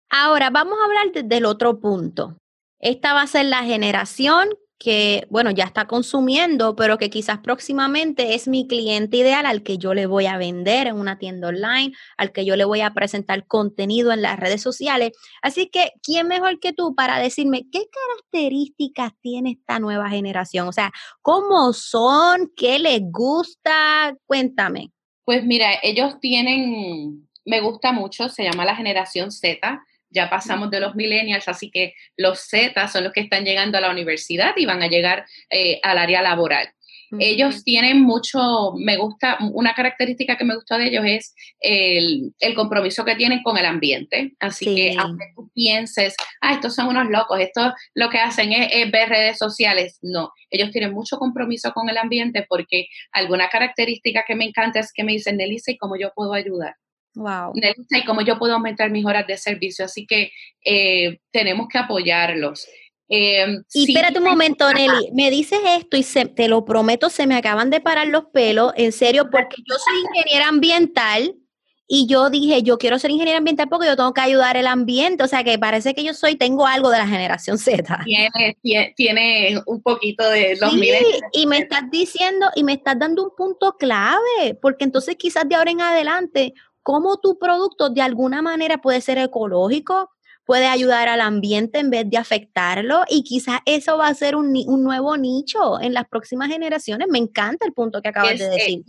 Ahora, 0.10 0.50
vamos 0.50 0.78
a 0.80 0.86
hablar 0.86 1.26
del 1.26 1.46
otro 1.46 1.80
punto. 1.80 2.38
Esta 2.80 3.14
va 3.14 3.24
a 3.24 3.28
ser 3.28 3.46
la 3.46 3.64
generación 3.64 4.50
que, 4.80 5.26
bueno, 5.30 5.50
ya 5.52 5.64
está 5.64 5.88
consumiendo, 5.88 6.76
pero 6.76 6.98
que 6.98 7.10
quizás 7.10 7.40
próximamente 7.40 8.36
es 8.36 8.48
mi 8.48 8.68
cliente 8.68 9.18
ideal 9.18 9.46
al 9.46 9.64
que 9.64 9.78
yo 9.78 9.94
le 9.94 10.06
voy 10.06 10.28
a 10.28 10.38
vender 10.38 10.88
en 10.88 10.98
una 10.98 11.18
tienda 11.18 11.48
online, 11.48 11.94
al 12.18 12.32
que 12.32 12.46
yo 12.46 12.56
le 12.56 12.66
voy 12.66 12.82
a 12.82 12.94
presentar 12.94 13.48
contenido 13.48 14.12
en 14.12 14.22
las 14.22 14.40
redes 14.40 14.62
sociales. 14.62 15.14
Así 15.42 15.68
que, 15.68 15.94
¿quién 16.04 16.28
mejor 16.28 16.60
que 16.60 16.74
tú 16.74 16.94
para 16.96 17.20
decirme 17.20 17.66
qué 17.72 17.86
características 17.90 19.14
tiene 19.22 19.52
esta 19.52 19.80
nueva 19.80 20.10
generación? 20.10 20.68
O 20.68 20.74
sea, 20.74 20.92
¿cómo 21.22 21.74
son? 21.74 22.52
¿Qué 22.56 22.78
les 22.78 23.02
gusta? 23.02 24.16
Cuéntame. 24.28 24.92
Pues 25.26 25.44
mira, 25.44 25.72
ellos 25.82 26.20
tienen, 26.22 27.28
me 27.46 27.62
gusta 27.62 27.92
mucho, 27.92 28.30
se 28.30 28.44
llama 28.44 28.64
la 28.64 28.76
generación 28.76 29.32
Z 29.32 29.82
ya 30.18 30.30
pasamos 30.30 30.72
de 30.72 30.80
los 30.80 30.96
millennials, 30.96 31.48
así 31.48 31.70
que 31.70 31.94
los 32.18 32.40
Z 32.40 32.88
son 32.88 33.04
los 33.04 33.14
que 33.14 33.22
están 33.22 33.46
llegando 33.46 33.78
a 33.78 33.82
la 33.82 33.92
universidad 33.92 34.54
y 34.58 34.66
van 34.66 34.82
a 34.82 34.88
llegar 34.88 35.26
eh, 35.52 35.80
al 35.84 35.98
área 35.98 36.22
laboral. 36.22 36.68
Ellos 37.20 37.64
tienen 37.64 38.02
mucho, 38.02 38.74
me 38.76 38.98
gusta, 38.98 39.38
una 39.54 39.74
característica 39.74 40.38
que 40.38 40.44
me 40.44 40.56
gusta 40.56 40.78
de 40.78 40.88
ellos 40.88 41.06
es 41.06 41.36
el, 41.62 42.34
compromiso 42.54 43.06
que 43.06 43.16
tienen 43.16 43.44
con 43.44 43.58
el 43.58 43.66
ambiente. 43.66 44.34
Así 44.40 44.66
que 44.76 44.96
aunque 44.98 45.26
tú 45.34 45.50
pienses, 45.54 46.16
ah, 46.42 46.54
estos 46.54 46.76
son 46.76 46.88
unos 46.88 47.08
locos, 47.10 47.40
esto 47.40 47.74
lo 47.94 48.10
que 48.10 48.18
hacen 48.18 48.52
es, 48.52 48.92
ver 48.92 49.08
redes 49.08 49.38
sociales, 49.38 50.00
no, 50.02 50.32
ellos 50.50 50.72
tienen 50.72 50.92
mucho 50.92 51.18
compromiso 51.18 51.72
con 51.72 51.88
el 51.90 51.98
ambiente 51.98 52.46
porque 52.50 52.88
alguna 53.14 53.48
característica 53.48 54.26
que 54.28 54.36
me 54.36 54.46
encanta 54.46 54.80
es 54.80 54.92
que 54.92 55.06
me 55.06 55.14
dicen, 55.14 55.38
Nelisa, 55.38 55.72
¿y 55.72 55.78
cómo 55.78 55.96
yo 55.98 56.12
puedo 56.14 56.34
ayudar? 56.34 56.76
Wow. 57.18 57.54
y 57.56 58.06
cómo 58.06 58.22
yo 58.22 58.38
puedo 58.38 58.54
aumentar 58.54 58.92
mis 58.92 59.04
horas 59.04 59.26
de 59.26 59.38
servicio. 59.38 59.86
Así 59.86 60.06
que 60.06 60.32
eh, 60.64 61.20
tenemos 61.32 61.68
que 61.68 61.80
apoyarlos. 61.80 62.68
Eh, 63.10 63.46
y 63.74 63.92
espérate 63.92 64.20
un 64.20 64.26
momento, 64.26 64.72
Nelly, 64.72 65.12
me 65.14 65.32
dices 65.32 65.60
esto 65.66 65.98
y 65.98 66.04
te 66.36 66.48
lo 66.48 66.66
prometo, 66.66 67.10
se 67.10 67.26
me 67.26 67.36
acaban 67.36 67.70
de 67.70 67.80
parar 67.80 68.08
los 68.08 68.26
pelos, 68.26 68.74
en 68.76 68.92
serio, 68.92 69.30
porque 69.32 69.56
yo 69.66 69.76
soy 69.78 69.94
ingeniera 70.02 70.50
ambiental 70.50 71.34
y 71.88 72.06
yo 72.06 72.30
dije, 72.30 72.64
yo 72.64 72.78
quiero 72.78 73.00
ser 73.00 73.12
ingeniera 73.12 73.38
ambiental 73.38 73.70
porque 73.70 73.88
yo 73.88 73.96
tengo 73.96 74.14
que 74.14 74.20
ayudar 74.20 74.58
el 74.58 74.68
ambiente, 74.68 75.24
o 75.24 75.28
sea 75.28 75.46
que 75.46 75.58
parece 75.58 75.96
que 75.96 76.04
yo 76.04 76.14
soy, 76.14 76.36
tengo 76.36 76.68
algo 76.68 76.90
de 76.90 76.98
la 76.98 77.08
generación 77.08 77.58
Z. 77.58 78.02
Tiene, 78.04 78.94
tiene, 78.94 79.62
un 79.66 79.82
poquito 79.82 80.30
de 80.30 80.58
los 80.60 80.74
sí, 80.74 80.92
Y 81.32 81.48
me 81.48 81.60
estás 81.60 81.90
diciendo, 81.90 82.48
y 82.56 82.66
me 82.66 82.74
estás 82.74 83.00
dando 83.00 83.24
un 83.24 83.32
punto 83.38 83.78
clave, 83.80 84.56
porque 84.62 84.84
entonces 84.84 85.16
quizás 85.16 85.48
de 85.48 85.56
ahora 85.56 85.72
en 85.72 85.80
adelante 85.80 86.54
cómo 86.88 87.18
tu 87.18 87.38
producto 87.38 87.90
de 87.90 88.00
alguna 88.00 88.42
manera 88.42 88.78
puede 88.78 89.02
ser 89.02 89.18
ecológico, 89.18 90.10
puede 90.46 90.68
ayudar 90.68 91.10
al 91.10 91.20
ambiente 91.20 91.80
en 91.80 91.90
vez 91.90 92.10
de 92.10 92.16
afectarlo 92.16 93.04
y 93.10 93.24
quizás 93.24 93.60
eso 93.66 93.98
va 93.98 94.08
a 94.08 94.14
ser 94.14 94.38
un, 94.38 94.54
nuevo 94.54 95.18
nicho 95.18 95.82
en 95.82 95.94
las 95.94 96.08
próximas 96.08 96.48
generaciones. 96.50 97.10
Me 97.12 97.18
encanta 97.18 97.66
el 97.66 97.74
punto 97.74 98.02
que 98.02 98.08
acabas 98.08 98.40
de 98.40 98.46
eh, 98.46 98.50
decir. 98.52 98.84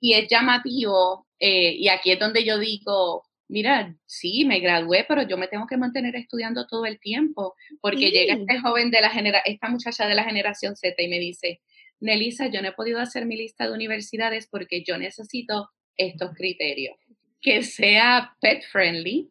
y, 0.00 0.14
es 0.14 0.26
llamativo, 0.28 1.28
eh, 1.38 1.72
y 1.78 1.86
aquí 1.86 2.10
es 2.10 2.18
donde 2.18 2.44
yo 2.44 2.58
digo, 2.58 3.22
mira, 3.46 3.94
sí, 4.06 4.44
me 4.44 4.58
gradué, 4.58 5.04
pero 5.06 5.22
yo 5.22 5.36
me 5.36 5.46
tengo 5.46 5.68
que 5.68 5.76
mantener 5.76 6.16
estudiando 6.16 6.66
todo 6.66 6.84
el 6.84 6.98
tiempo, 6.98 7.54
porque 7.80 8.10
llega 8.10 8.34
este 8.34 8.58
joven 8.58 8.90
de 8.90 9.02
la 9.02 9.10
generación, 9.10 9.54
esta 9.54 9.68
muchacha 9.68 10.08
de 10.08 10.16
la 10.16 10.24
generación 10.24 10.74
Z 10.74 11.00
y 11.00 11.06
me 11.06 11.20
dice, 11.20 11.60
Nelisa, 12.00 12.48
yo 12.48 12.60
no 12.60 12.70
he 12.70 12.72
podido 12.72 12.98
hacer 12.98 13.24
mi 13.24 13.36
lista 13.36 13.68
de 13.68 13.74
universidades 13.74 14.48
porque 14.50 14.82
yo 14.84 14.98
necesito 14.98 15.70
estos 15.96 16.32
criterios 16.34 16.96
que 17.40 17.62
sea 17.62 18.36
pet 18.40 18.62
friendly, 18.70 19.30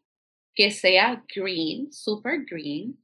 que 0.55 0.71
sea 0.71 1.23
green, 1.33 1.91
super 1.91 2.43
green 2.49 2.97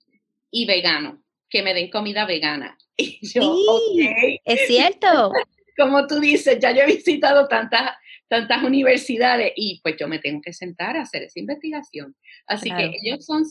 y 0.52 0.66
vegano, 0.66 1.24
que 1.50 1.64
me 1.64 1.74
den 1.74 1.90
comida 1.90 2.26
vegana. 2.26 2.78
Y 2.98 3.20
yo, 3.28 3.58
sí, 3.94 4.40
es 4.46 4.68
cierto. 4.68 5.32
Como 5.78 6.08
tú 6.08 6.22
dices, 6.22 6.60
ya 6.62 6.72
yo 6.72 6.84
he 6.84 6.86
visitado 6.86 7.50
tantas 7.50 7.92
tantas 8.28 8.64
universidades 8.64 9.54
y 9.56 9.80
pues 9.84 9.96
yo 10.00 10.08
me 10.08 10.20
tengo 10.20 10.42
que 10.42 10.54
sentar 10.54 10.98
a 10.98 11.04
hacer 11.04 11.24
esa 11.24 11.40
investigación. 11.40 12.16
Así 12.48 12.72
que 12.72 12.92
ellos 13.02 13.26
son 13.26 13.44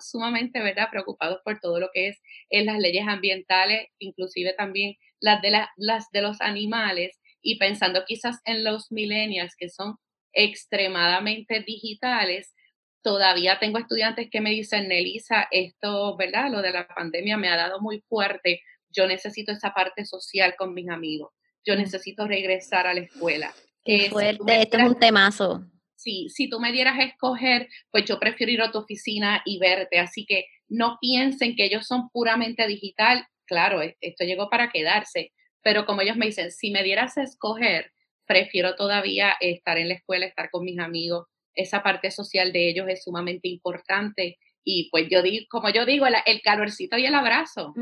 sumamente, 0.00 0.60
¿verdad?, 0.60 0.88
preocupados 0.90 1.40
por 1.44 1.60
todo 1.60 1.80
lo 1.80 1.90
que 1.92 2.08
es 2.08 2.22
en 2.50 2.66
las 2.66 2.78
leyes 2.78 3.06
ambientales, 3.06 3.88
inclusive 3.98 4.54
también 4.54 4.96
las 5.20 5.42
de, 5.42 5.50
las 5.76 6.10
de 6.10 6.22
los 6.22 6.40
animales 6.40 7.18
y 7.42 7.58
pensando 7.58 8.04
quizás 8.06 8.40
en 8.44 8.64
los 8.64 8.90
millennials 8.90 9.54
que 9.56 9.68
son 9.68 9.96
extremadamente 10.32 11.60
digitales, 11.60 12.54
todavía 13.02 13.58
tengo 13.58 13.78
estudiantes 13.78 14.28
que 14.30 14.40
me 14.40 14.50
dicen, 14.50 14.88
Nelisa, 14.88 15.48
esto, 15.50 16.16
¿verdad? 16.16 16.50
Lo 16.50 16.62
de 16.62 16.72
la 16.72 16.86
pandemia 16.86 17.36
me 17.36 17.48
ha 17.48 17.56
dado 17.56 17.80
muy 17.80 18.00
fuerte. 18.08 18.62
Yo 18.90 19.06
necesito 19.06 19.52
esa 19.52 19.72
parte 19.74 20.04
social 20.04 20.54
con 20.56 20.74
mis 20.74 20.88
amigos. 20.88 21.32
Yo 21.64 21.76
necesito 21.76 22.26
regresar 22.26 22.86
a 22.86 22.94
la 22.94 23.00
escuela. 23.00 23.52
Qué 23.84 24.08
fuerte, 24.10 24.62
esto 24.62 24.78
es 24.78 24.84
un 24.84 24.98
temazo. 24.98 25.66
Sí, 25.96 26.28
si 26.30 26.48
tú 26.48 26.58
me 26.58 26.72
dieras 26.72 26.98
a 26.98 27.04
escoger, 27.04 27.68
pues 27.90 28.04
yo 28.04 28.18
prefiero 28.18 28.52
ir 28.52 28.62
a 28.62 28.72
tu 28.72 28.78
oficina 28.78 29.42
y 29.44 29.58
verte. 29.58 29.98
Así 29.98 30.24
que 30.26 30.46
no 30.68 30.98
piensen 31.00 31.54
que 31.54 31.64
ellos 31.64 31.86
son 31.86 32.08
puramente 32.10 32.66
digital. 32.66 33.26
Claro, 33.46 33.80
esto 33.82 34.24
llegó 34.24 34.48
para 34.50 34.70
quedarse. 34.70 35.32
Pero 35.62 35.86
como 35.86 36.00
ellos 36.00 36.16
me 36.16 36.26
dicen, 36.26 36.50
si 36.50 36.70
me 36.70 36.82
dieras 36.82 37.18
a 37.18 37.22
escoger, 37.22 37.92
prefiero 38.32 38.74
todavía 38.74 39.34
estar 39.40 39.76
en 39.78 39.88
la 39.88 39.94
escuela, 39.94 40.26
estar 40.26 40.50
con 40.50 40.64
mis 40.64 40.78
amigos, 40.78 41.26
esa 41.54 41.82
parte 41.82 42.10
social 42.10 42.52
de 42.52 42.70
ellos 42.70 42.86
es 42.88 43.04
sumamente 43.04 43.48
importante. 43.48 44.38
Y 44.64 44.88
pues 44.90 45.08
yo 45.10 45.22
digo, 45.22 45.44
como 45.50 45.68
yo 45.70 45.84
digo, 45.84 46.06
el, 46.06 46.40
calorcito 46.40 46.96
y 46.96 47.04
el 47.04 47.14
abrazo. 47.14 47.74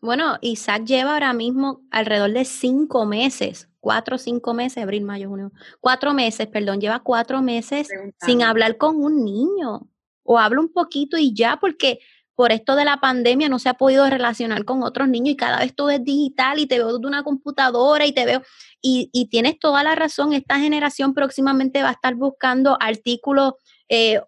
Bueno, 0.00 0.38
Isaac 0.40 0.84
lleva 0.84 1.12
ahora 1.12 1.32
mismo 1.34 1.82
alrededor 1.90 2.32
de 2.32 2.44
cinco 2.44 3.04
meses, 3.04 3.68
cuatro 3.80 4.16
o 4.16 4.18
cinco 4.18 4.54
meses, 4.54 4.82
abril, 4.82 5.04
mayo, 5.04 5.28
junio, 5.28 5.52
cuatro 5.80 6.14
meses, 6.14 6.46
perdón, 6.46 6.80
lleva 6.80 7.00
cuatro 7.00 7.42
meses 7.42 7.88
sin 8.24 8.42
hablar 8.42 8.76
con 8.78 8.96
un 8.96 9.24
niño. 9.24 9.88
O 10.24 10.38
habla 10.38 10.60
un 10.60 10.72
poquito 10.72 11.18
y 11.18 11.34
ya, 11.34 11.58
porque 11.60 11.98
por 12.42 12.50
esto 12.50 12.74
de 12.74 12.84
la 12.84 12.96
pandemia 12.96 13.48
no 13.48 13.60
se 13.60 13.68
ha 13.68 13.74
podido 13.74 14.10
relacionar 14.10 14.64
con 14.64 14.82
otros 14.82 15.06
niños 15.06 15.34
y 15.34 15.36
cada 15.36 15.60
vez 15.60 15.76
todo 15.76 15.90
es 15.90 16.02
digital 16.02 16.58
y 16.58 16.66
te 16.66 16.76
veo 16.78 16.98
de 16.98 17.06
una 17.06 17.22
computadora 17.22 18.04
y 18.04 18.10
te 18.10 18.26
veo, 18.26 18.42
y, 18.80 19.10
y 19.12 19.28
tienes 19.28 19.60
toda 19.60 19.84
la 19.84 19.94
razón, 19.94 20.32
esta 20.32 20.58
generación 20.58 21.14
próximamente 21.14 21.84
va 21.84 21.90
a 21.90 21.92
estar 21.92 22.16
buscando 22.16 22.76
artículos 22.80 23.52
eh, 23.88 24.20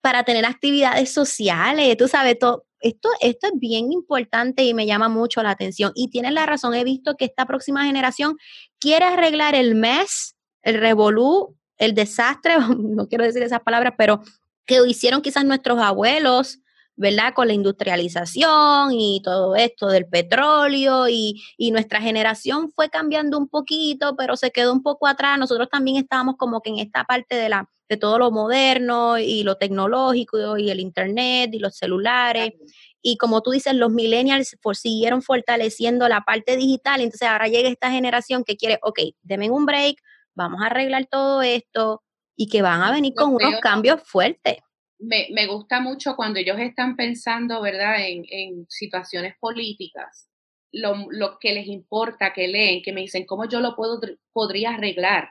para 0.00 0.24
tener 0.24 0.46
actividades 0.46 1.12
sociales, 1.14 1.96
tú 1.96 2.08
sabes, 2.08 2.40
todo, 2.40 2.66
esto, 2.80 3.08
esto 3.20 3.46
es 3.46 3.52
bien 3.60 3.92
importante 3.92 4.64
y 4.64 4.74
me 4.74 4.86
llama 4.86 5.08
mucho 5.08 5.40
la 5.40 5.50
atención. 5.50 5.92
Y 5.94 6.10
tienes 6.10 6.32
la 6.32 6.46
razón, 6.46 6.74
he 6.74 6.82
visto 6.82 7.14
que 7.16 7.26
esta 7.26 7.46
próxima 7.46 7.84
generación 7.84 8.36
quiere 8.80 9.04
arreglar 9.04 9.54
el 9.54 9.76
mes, 9.76 10.34
el 10.62 10.74
revolú, 10.80 11.56
el 11.78 11.94
desastre, 11.94 12.56
no 12.76 13.06
quiero 13.06 13.22
decir 13.22 13.44
esas 13.44 13.60
palabras, 13.60 13.94
pero 13.96 14.22
que 14.66 14.80
hicieron 14.88 15.22
quizás 15.22 15.44
nuestros 15.44 15.78
abuelos, 15.78 16.58
¿verdad? 17.00 17.32
Con 17.32 17.48
la 17.48 17.54
industrialización 17.54 18.92
y 18.92 19.22
todo 19.24 19.56
esto 19.56 19.86
del 19.88 20.04
petróleo 20.04 21.08
y, 21.08 21.42
y, 21.56 21.70
nuestra 21.70 21.98
generación 21.98 22.70
fue 22.70 22.90
cambiando 22.90 23.38
un 23.38 23.48
poquito, 23.48 24.16
pero 24.16 24.36
se 24.36 24.50
quedó 24.50 24.70
un 24.70 24.82
poco 24.82 25.06
atrás. 25.06 25.38
Nosotros 25.38 25.70
también 25.70 25.96
estábamos 25.96 26.36
como 26.36 26.60
que 26.60 26.68
en 26.68 26.78
esta 26.78 27.04
parte 27.04 27.36
de, 27.36 27.48
la, 27.48 27.70
de 27.88 27.96
todo 27.96 28.18
lo 28.18 28.30
moderno 28.30 29.16
y 29.16 29.44
lo 29.44 29.56
tecnológico 29.56 30.58
y 30.58 30.68
el 30.68 30.78
internet 30.78 31.54
y 31.54 31.58
los 31.58 31.74
celulares. 31.74 32.52
Y 33.00 33.16
como 33.16 33.40
tú 33.40 33.52
dices, 33.52 33.74
los 33.74 33.90
millennials 33.90 34.54
siguieron 34.74 35.22
fortaleciendo 35.22 36.06
la 36.06 36.20
parte 36.20 36.58
digital. 36.58 37.00
Entonces 37.00 37.26
ahora 37.26 37.48
llega 37.48 37.70
esta 37.70 37.90
generación 37.90 38.44
que 38.44 38.58
quiere, 38.58 38.78
ok, 38.82 39.00
denme 39.22 39.48
un 39.48 39.64
break, 39.64 39.96
vamos 40.34 40.60
a 40.60 40.66
arreglar 40.66 41.06
todo 41.10 41.40
esto 41.40 42.02
y 42.36 42.48
que 42.48 42.60
van 42.60 42.82
a 42.82 42.92
venir 42.92 43.14
con 43.14 43.34
unos 43.34 43.58
cambios 43.62 44.02
fuertes 44.04 44.58
me, 45.00 45.28
me, 45.32 45.46
gusta 45.46 45.80
mucho 45.80 46.16
cuando 46.16 46.38
ellos 46.38 46.58
están 46.58 46.96
pensando, 46.96 47.60
¿verdad?, 47.62 48.06
en, 48.06 48.24
en 48.30 48.66
situaciones 48.68 49.34
políticas, 49.40 50.28
lo, 50.72 51.06
lo, 51.10 51.38
que 51.38 51.52
les 51.52 51.66
importa, 51.66 52.32
que 52.32 52.48
leen, 52.48 52.82
que 52.82 52.92
me 52.92 53.00
dicen, 53.00 53.26
¿cómo 53.26 53.48
yo 53.48 53.60
lo 53.60 53.74
puedo, 53.74 54.00
podría 54.32 54.70
arreglar? 54.70 55.30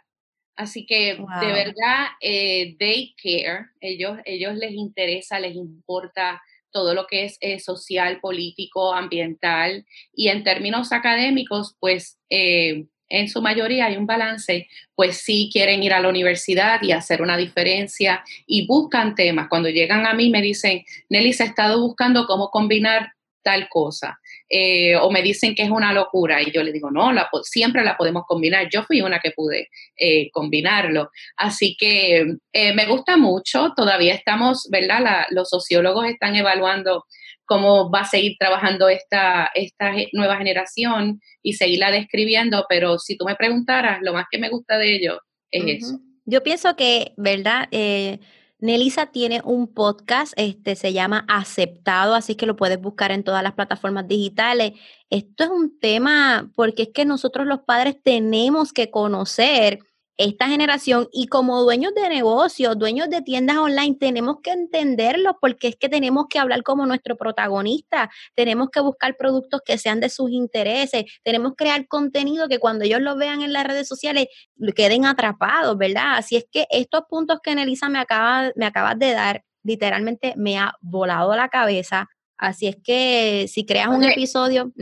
Así 0.55 0.86
que 0.86 1.15
de 1.15 1.53
verdad, 1.53 2.08
eh, 2.19 2.75
they 2.77 3.15
care, 3.15 3.67
ellos, 3.79 4.17
ellos 4.25 4.55
les 4.55 4.73
interesa, 4.73 5.39
les 5.39 5.55
importa 5.55 6.41
todo 6.71 6.93
lo 6.93 7.08
que 7.08 7.23
es 7.23 7.38
eh, 7.39 7.60
social, 7.60 8.19
político, 8.19 8.93
ambiental 8.93 9.86
y 10.13 10.27
en 10.27 10.43
términos 10.43 10.91
académicos, 10.91 11.77
pues 11.79 12.19
eh, 12.29 12.88
en 13.09 13.27
su 13.27 13.41
mayoría 13.41 13.87
hay 13.87 13.97
un 13.97 14.05
balance, 14.05 14.67
pues 14.95 15.17
sí 15.17 15.49
quieren 15.51 15.83
ir 15.83 15.93
a 15.93 15.99
la 15.99 16.09
universidad 16.09 16.81
y 16.81 16.91
hacer 16.91 17.21
una 17.21 17.37
diferencia 17.37 18.23
y 18.45 18.65
buscan 18.67 19.15
temas. 19.15 19.47
Cuando 19.49 19.69
llegan 19.69 20.05
a 20.05 20.13
mí 20.13 20.29
me 20.29 20.41
dicen, 20.41 20.83
Nelly, 21.09 21.33
se 21.33 21.43
ha 21.43 21.47
estado 21.47 21.81
buscando 21.81 22.25
cómo 22.25 22.49
combinar 22.49 23.13
tal 23.41 23.67
cosa. 23.69 24.19
Eh, 24.49 24.95
o 24.95 25.11
me 25.11 25.21
dicen 25.21 25.55
que 25.55 25.63
es 25.63 25.69
una 25.69 25.93
locura 25.93 26.41
y 26.41 26.51
yo 26.51 26.63
le 26.63 26.71
digo, 26.71 26.91
no, 26.91 27.11
la, 27.11 27.29
siempre 27.43 27.83
la 27.83 27.97
podemos 27.97 28.23
combinar. 28.27 28.67
Yo 28.71 28.83
fui 28.83 29.01
una 29.01 29.19
que 29.19 29.31
pude 29.31 29.69
eh, 29.95 30.29
combinarlo. 30.31 31.09
Así 31.37 31.75
que 31.77 32.35
eh, 32.53 32.73
me 32.73 32.85
gusta 32.85 33.17
mucho, 33.17 33.73
todavía 33.75 34.13
estamos, 34.13 34.67
¿verdad? 34.71 35.25
los 35.31 35.49
sociólogos 35.49 36.05
están 36.05 36.35
evaluando 36.35 37.05
cómo 37.49 37.89
va 37.89 38.01
a 38.01 38.05
seguir 38.05 38.38
trabajando 38.39 38.88
esta, 38.89 39.49
esta 39.55 39.91
nueva 40.13 40.38
generación 40.38 41.19
y 41.41 41.53
seguirla 41.53 41.89
describiendo, 41.89 42.65
pero 42.69 42.99
si 42.99 43.17
tú 43.17 43.25
me 43.25 43.35
preguntaras, 43.35 43.99
lo 44.03 44.13
más 44.13 44.25
que 44.29 44.38
me 44.38 44.49
gusta 44.49 44.77
de 44.77 44.95
ello 44.95 45.19
es 45.49 45.83
eso. 45.83 45.99
Yo 46.25 46.43
pienso 46.43 46.75
que, 46.75 47.13
¿verdad? 47.17 47.67
Eh, 47.71 48.19
Nelisa 48.59 49.07
tiene 49.07 49.41
un 49.43 49.73
podcast, 49.73 50.33
este 50.35 50.75
se 50.75 50.93
llama 50.93 51.25
Aceptado, 51.27 52.13
así 52.13 52.35
que 52.35 52.45
lo 52.45 52.55
puedes 52.55 52.79
buscar 52.79 53.12
en 53.12 53.23
todas 53.23 53.41
las 53.41 53.53
plataformas 53.53 54.07
digitales. 54.07 54.73
Esto 55.09 55.45
es 55.45 55.49
un 55.49 55.79
tema 55.79 56.51
porque 56.55 56.83
es 56.83 56.89
que 56.93 57.03
nosotros 57.03 57.47
los 57.47 57.62
padres 57.62 57.97
tenemos 58.03 58.73
que 58.73 58.91
conocer 58.91 59.79
esta 60.19 60.49
generación 60.49 61.08
y 61.13 61.27
como 61.27 61.63
dueños 61.63 61.95
de 61.95 62.10
negocios, 62.10 62.77
dueños 62.77 63.10
de 63.10 63.21
tiendas 63.21 63.55
online, 63.55 63.95
tenemos 63.97 64.41
que 64.43 64.51
entenderlo 64.51 65.38
porque 65.39 65.69
es 65.69 65.77
que 65.77 65.88
tenemos 65.88 66.25
que 66.29 66.39
hablar 66.39 66.62
como 66.62 66.86
nuestro 66.86 67.15
protagonista, 67.15 68.12
tenemos 68.36 68.69
que 68.69 68.82
buscar 68.82 69.15
productos 69.15 69.62
que 69.65 69.77
sean 69.77 70.01
de 70.01 70.10
sus 70.10 70.29
intereses, 70.32 71.05
tenemos 71.23 71.53
que 71.53 71.63
crear 71.63 71.88
contenido 71.88 72.49
que 72.49 72.60
cuando 72.60 72.84
ellos 72.84 72.99
lo 72.99 73.15
vean 73.15 73.41
en 73.41 73.53
las 73.53 73.65
redes 73.65 73.88
sociales 73.88 74.27
queden 74.75 75.05
atrapados, 75.05 75.77
¿verdad? 75.77 76.17
Así 76.17 76.36
es 76.36 76.45
que 76.51 76.67
estos 76.69 77.03
puntos 77.10 77.39
que 77.41 77.55
Nelisa 77.55 77.88
me 77.88 77.99
acaba, 77.99 78.51
me 78.58 78.65
acabas 78.65 78.99
de 78.99 79.13
dar, 79.13 79.45
literalmente 79.63 80.34
me 80.36 80.58
ha 80.58 80.73
volado 80.82 81.34
la 81.34 81.47
cabeza. 81.47 82.10
Así 82.38 82.67
es 82.67 82.75
que 82.84 83.45
si 83.47 83.65
creas 83.65 83.88
un 83.88 84.03
episodio... 84.03 84.73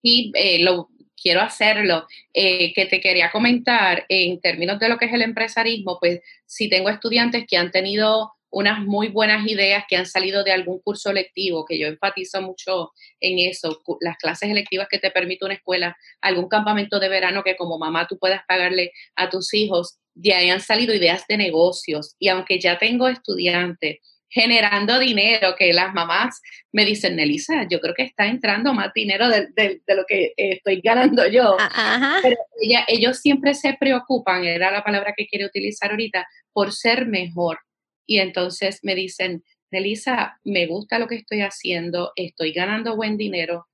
Y 0.00 0.30
eh, 0.36 0.62
lo, 0.62 0.88
quiero 1.20 1.40
hacerlo, 1.40 2.06
eh, 2.32 2.72
que 2.74 2.86
te 2.86 3.00
quería 3.00 3.30
comentar 3.30 4.04
en 4.08 4.40
términos 4.40 4.78
de 4.78 4.88
lo 4.88 4.98
que 4.98 5.06
es 5.06 5.12
el 5.12 5.22
empresarismo, 5.22 5.98
pues 6.00 6.20
si 6.46 6.68
tengo 6.68 6.88
estudiantes 6.88 7.46
que 7.46 7.56
han 7.56 7.70
tenido 7.70 8.32
unas 8.50 8.80
muy 8.80 9.08
buenas 9.08 9.46
ideas 9.46 9.84
que 9.88 9.96
han 9.96 10.06
salido 10.06 10.42
de 10.42 10.52
algún 10.52 10.80
curso 10.80 11.12
lectivo, 11.12 11.64
que 11.66 11.78
yo 11.78 11.86
enfatizo 11.86 12.40
mucho 12.40 12.92
en 13.20 13.38
eso, 13.38 13.82
las 14.00 14.16
clases 14.16 14.50
electivas 14.50 14.88
que 14.90 14.98
te 14.98 15.10
permite 15.10 15.44
una 15.44 15.54
escuela, 15.54 15.96
algún 16.20 16.48
campamento 16.48 16.98
de 16.98 17.08
verano 17.08 17.42
que 17.42 17.56
como 17.56 17.78
mamá 17.78 18.06
tú 18.06 18.18
puedas 18.18 18.42
pagarle 18.48 18.92
a 19.16 19.28
tus 19.28 19.52
hijos, 19.52 19.98
de 20.14 20.34
ahí 20.34 20.50
han 20.50 20.60
salido 20.60 20.94
ideas 20.94 21.24
de 21.28 21.36
negocios. 21.36 22.16
Y 22.18 22.28
aunque 22.28 22.58
ya 22.58 22.78
tengo 22.78 23.08
estudiantes 23.08 23.98
generando 24.28 24.98
dinero, 24.98 25.54
que 25.56 25.72
las 25.72 25.94
mamás 25.94 26.40
me 26.72 26.84
dicen, 26.84 27.16
Nelisa, 27.16 27.66
yo 27.68 27.80
creo 27.80 27.94
que 27.94 28.02
está 28.02 28.26
entrando 28.26 28.74
más 28.74 28.92
dinero 28.94 29.28
de, 29.28 29.80
lo 29.86 30.04
que 30.06 30.32
estoy 30.36 30.80
ganando 30.82 31.26
yo. 31.26 31.56
Ah, 31.58 32.18
Pero 32.22 32.36
ellos 32.88 33.18
siempre 33.18 33.54
se 33.54 33.74
preocupan, 33.74 34.44
era 34.44 34.70
la 34.70 34.84
palabra 34.84 35.14
que 35.16 35.26
quiero 35.26 35.46
utilizar 35.46 35.90
ahorita, 35.90 36.26
por 36.52 36.72
ser 36.72 37.06
mejor. 37.06 37.60
Y 38.06 38.18
entonces 38.18 38.80
me 38.82 38.94
dicen, 38.94 39.44
Nelisa, 39.70 40.38
me 40.44 40.66
gusta 40.66 40.98
lo 40.98 41.06
que 41.06 41.16
estoy 41.16 41.40
haciendo, 41.40 42.12
estoy 42.16 42.52
ganando 42.52 42.96
buen 42.96 43.16
dinero, 43.16 43.66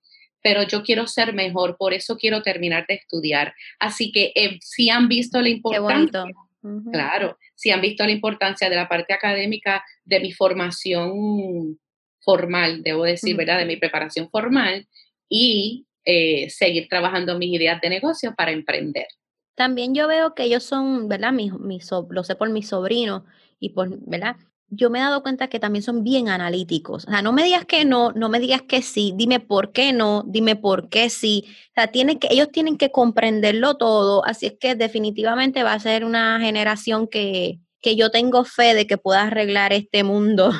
pero 0.42 0.62
yo 0.62 0.82
quiero 0.82 1.06
ser 1.06 1.32
mejor, 1.32 1.76
por 1.78 1.94
eso 1.94 2.16
quiero 2.16 2.42
terminar 2.42 2.86
de 2.86 2.94
estudiar. 2.94 3.54
Así 3.78 4.12
que 4.12 4.32
eh, 4.34 4.58
si 4.60 4.90
han 4.90 5.08
visto 5.08 5.40
la 5.40 5.48
importancia 5.48 6.24
Claro, 6.90 7.38
si 7.54 7.70
han 7.70 7.82
visto 7.82 8.04
la 8.04 8.10
importancia 8.10 8.70
de 8.70 8.76
la 8.76 8.88
parte 8.88 9.12
académica 9.12 9.84
de 10.04 10.20
mi 10.20 10.32
formación 10.32 11.78
formal, 12.20 12.82
debo 12.82 13.04
decir, 13.04 13.36
¿verdad? 13.36 13.58
De 13.58 13.66
mi 13.66 13.76
preparación 13.76 14.30
formal 14.30 14.88
y 15.28 15.86
eh, 16.06 16.48
seguir 16.48 16.88
trabajando 16.88 17.38
mis 17.38 17.52
ideas 17.54 17.80
de 17.82 17.90
negocio 17.90 18.34
para 18.34 18.50
emprender. 18.50 19.06
También 19.54 19.94
yo 19.94 20.08
veo 20.08 20.34
que 20.34 20.44
ellos 20.44 20.64
son, 20.64 21.08
¿verdad? 21.08 21.32
Mi, 21.32 21.50
lo 22.10 22.24
sé 22.24 22.34
por 22.34 22.50
mis 22.50 22.68
sobrinos 22.68 23.22
y 23.60 23.70
por, 23.70 23.90
¿verdad? 24.08 24.36
Yo 24.74 24.90
me 24.90 24.98
he 24.98 25.02
dado 25.02 25.22
cuenta 25.22 25.48
que 25.48 25.60
también 25.60 25.82
son 25.82 26.04
bien 26.04 26.28
analíticos. 26.28 27.04
O 27.06 27.10
sea, 27.10 27.22
no 27.22 27.32
me 27.32 27.42
digas 27.42 27.64
que 27.64 27.84
no, 27.84 28.12
no 28.12 28.28
me 28.28 28.40
digas 28.40 28.62
que 28.62 28.82
sí, 28.82 29.12
dime 29.16 29.40
por 29.40 29.72
qué 29.72 29.92
no, 29.92 30.24
dime 30.26 30.56
por 30.56 30.88
qué 30.88 31.10
sí. 31.10 31.44
O 31.70 31.74
sea, 31.74 31.88
tienen 31.88 32.18
que, 32.18 32.28
ellos 32.30 32.50
tienen 32.50 32.76
que 32.76 32.90
comprenderlo 32.90 33.76
todo, 33.76 34.24
así 34.24 34.46
es 34.46 34.54
que 34.58 34.74
definitivamente 34.74 35.62
va 35.62 35.72
a 35.72 35.80
ser 35.80 36.04
una 36.04 36.40
generación 36.40 37.08
que, 37.08 37.58
que 37.80 37.96
yo 37.96 38.10
tengo 38.10 38.44
fe 38.44 38.74
de 38.74 38.86
que 38.86 38.98
pueda 38.98 39.22
arreglar 39.22 39.72
este 39.72 40.04
mundo. 40.04 40.52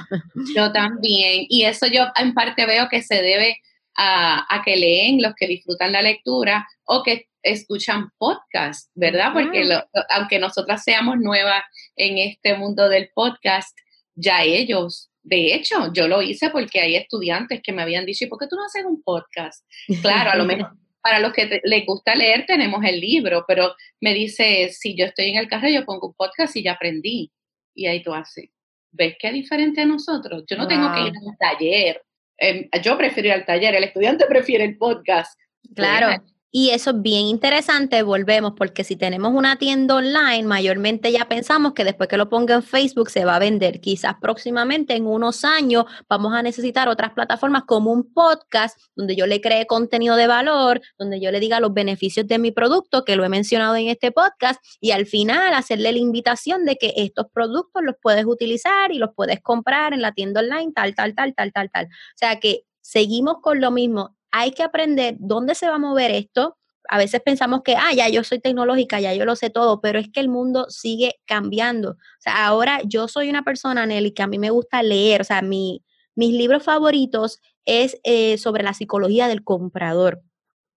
Yo 0.54 0.72
también, 0.72 1.46
y 1.48 1.64
eso 1.64 1.86
yo 1.86 2.04
en 2.16 2.34
parte 2.34 2.66
veo 2.66 2.88
que 2.88 3.02
se 3.02 3.16
debe 3.16 3.58
a, 3.96 4.44
a 4.54 4.62
que 4.62 4.76
leen 4.76 5.22
los 5.22 5.34
que 5.34 5.46
disfrutan 5.46 5.92
la 5.92 6.02
lectura 6.02 6.66
o 6.84 7.02
que 7.02 7.28
escuchan 7.44 8.10
podcast, 8.18 8.90
¿verdad? 8.94 9.32
Porque 9.32 9.62
aunque 10.10 10.38
nosotras 10.38 10.82
seamos 10.82 11.18
nuevas 11.18 11.62
en 11.94 12.18
este 12.18 12.56
mundo 12.56 12.88
del 12.88 13.10
podcast, 13.14 13.76
ya 14.14 14.42
ellos, 14.42 15.10
de 15.22 15.54
hecho, 15.54 15.92
yo 15.92 16.06
lo 16.06 16.20
hice 16.22 16.50
porque 16.50 16.80
hay 16.80 16.96
estudiantes 16.96 17.60
que 17.62 17.72
me 17.72 17.82
habían 17.82 18.04
dicho, 18.04 18.24
¿y 18.24 18.28
por 18.28 18.38
qué 18.38 18.46
tú 18.46 18.56
no 18.56 18.64
haces 18.64 18.84
un 18.84 19.02
podcast? 19.02 19.64
Claro, 20.02 20.30
a 20.30 20.36
lo 20.36 20.44
mejor 20.44 20.72
para 21.02 21.18
los 21.18 21.32
que 21.32 21.60
les 21.64 21.86
gusta 21.86 22.14
leer 22.14 22.44
tenemos 22.46 22.84
el 22.84 23.00
libro, 23.00 23.44
pero 23.46 23.74
me 24.00 24.14
dice, 24.14 24.70
si 24.70 24.94
yo 24.96 25.06
estoy 25.06 25.30
en 25.30 25.36
el 25.36 25.48
carro, 25.48 25.68
yo 25.68 25.84
pongo 25.84 26.08
un 26.08 26.14
podcast 26.14 26.56
y 26.56 26.62
ya 26.62 26.72
aprendí. 26.72 27.30
Y 27.74 27.86
ahí 27.86 28.02
tú 28.02 28.14
haces, 28.14 28.50
¿ves 28.92 29.16
qué 29.18 29.28
es 29.28 29.34
diferente 29.34 29.80
a 29.80 29.86
nosotros? 29.86 30.44
Yo 30.46 30.56
no 30.56 30.68
tengo 30.68 30.92
que 30.92 31.00
ir 31.00 31.12
al 31.16 31.38
taller. 31.38 32.02
Em, 32.38 32.68
yo 32.82 32.96
prefiero 32.96 33.28
ir 33.28 33.34
al 33.34 33.46
taller, 33.46 33.74
el 33.74 33.84
estudiante 33.84 34.26
prefiere 34.26 34.64
el 34.64 34.76
podcast. 34.76 35.38
Claro. 35.74 36.22
Y 36.56 36.70
eso 36.70 36.90
es 36.90 37.02
bien 37.02 37.26
interesante, 37.26 38.04
volvemos, 38.04 38.52
porque 38.56 38.84
si 38.84 38.94
tenemos 38.94 39.32
una 39.34 39.56
tienda 39.56 39.96
online, 39.96 40.44
mayormente 40.44 41.10
ya 41.10 41.26
pensamos 41.26 41.72
que 41.72 41.82
después 41.82 42.08
que 42.08 42.16
lo 42.16 42.28
ponga 42.28 42.54
en 42.54 42.62
Facebook 42.62 43.10
se 43.10 43.24
va 43.24 43.34
a 43.34 43.38
vender. 43.40 43.80
Quizás 43.80 44.14
próximamente, 44.20 44.94
en 44.94 45.04
unos 45.04 45.44
años, 45.44 45.86
vamos 46.08 46.32
a 46.32 46.44
necesitar 46.44 46.88
otras 46.88 47.12
plataformas 47.12 47.64
como 47.64 47.90
un 47.90 48.14
podcast, 48.14 48.78
donde 48.94 49.16
yo 49.16 49.26
le 49.26 49.40
cree 49.40 49.66
contenido 49.66 50.14
de 50.14 50.28
valor, 50.28 50.80
donde 50.96 51.18
yo 51.20 51.32
le 51.32 51.40
diga 51.40 51.58
los 51.58 51.74
beneficios 51.74 52.28
de 52.28 52.38
mi 52.38 52.52
producto, 52.52 53.04
que 53.04 53.16
lo 53.16 53.24
he 53.24 53.28
mencionado 53.28 53.74
en 53.74 53.88
este 53.88 54.12
podcast, 54.12 54.64
y 54.80 54.92
al 54.92 55.06
final 55.06 55.54
hacerle 55.54 55.90
la 55.90 55.98
invitación 55.98 56.64
de 56.64 56.76
que 56.76 56.92
estos 56.98 57.26
productos 57.34 57.82
los 57.82 57.96
puedes 58.00 58.26
utilizar 58.26 58.92
y 58.92 58.98
los 58.98 59.10
puedes 59.16 59.40
comprar 59.40 59.92
en 59.92 60.02
la 60.02 60.12
tienda 60.12 60.40
online, 60.40 60.70
tal, 60.72 60.94
tal, 60.94 61.16
tal, 61.16 61.34
tal, 61.34 61.52
tal, 61.52 61.68
tal. 61.72 61.86
O 61.86 61.88
sea 62.14 62.38
que 62.38 62.62
seguimos 62.80 63.38
con 63.40 63.60
lo 63.60 63.72
mismo 63.72 64.14
hay 64.36 64.50
que 64.50 64.64
aprender 64.64 65.14
dónde 65.20 65.54
se 65.54 65.68
va 65.68 65.76
a 65.76 65.78
mover 65.78 66.10
esto. 66.10 66.58
A 66.88 66.98
veces 66.98 67.22
pensamos 67.24 67.62
que, 67.62 67.76
ah, 67.76 67.92
ya 67.94 68.08
yo 68.08 68.24
soy 68.24 68.40
tecnológica, 68.40 69.00
ya 69.00 69.14
yo 69.14 69.24
lo 69.24 69.36
sé 69.36 69.48
todo, 69.48 69.80
pero 69.80 70.00
es 70.00 70.08
que 70.12 70.18
el 70.18 70.28
mundo 70.28 70.66
sigue 70.70 71.14
cambiando. 71.24 71.90
O 71.92 71.96
sea, 72.18 72.44
ahora 72.44 72.80
yo 72.84 73.06
soy 73.06 73.30
una 73.30 73.44
persona, 73.44 73.86
Nelly, 73.86 74.10
que 74.12 74.24
a 74.24 74.26
mí 74.26 74.38
me 74.40 74.50
gusta 74.50 74.82
leer. 74.82 75.20
O 75.20 75.24
sea, 75.24 75.40
mi, 75.40 75.84
mis 76.16 76.34
libros 76.34 76.64
favoritos 76.64 77.40
es 77.64 78.00
eh, 78.02 78.36
sobre 78.36 78.64
la 78.64 78.74
psicología 78.74 79.28
del 79.28 79.44
comprador 79.44 80.20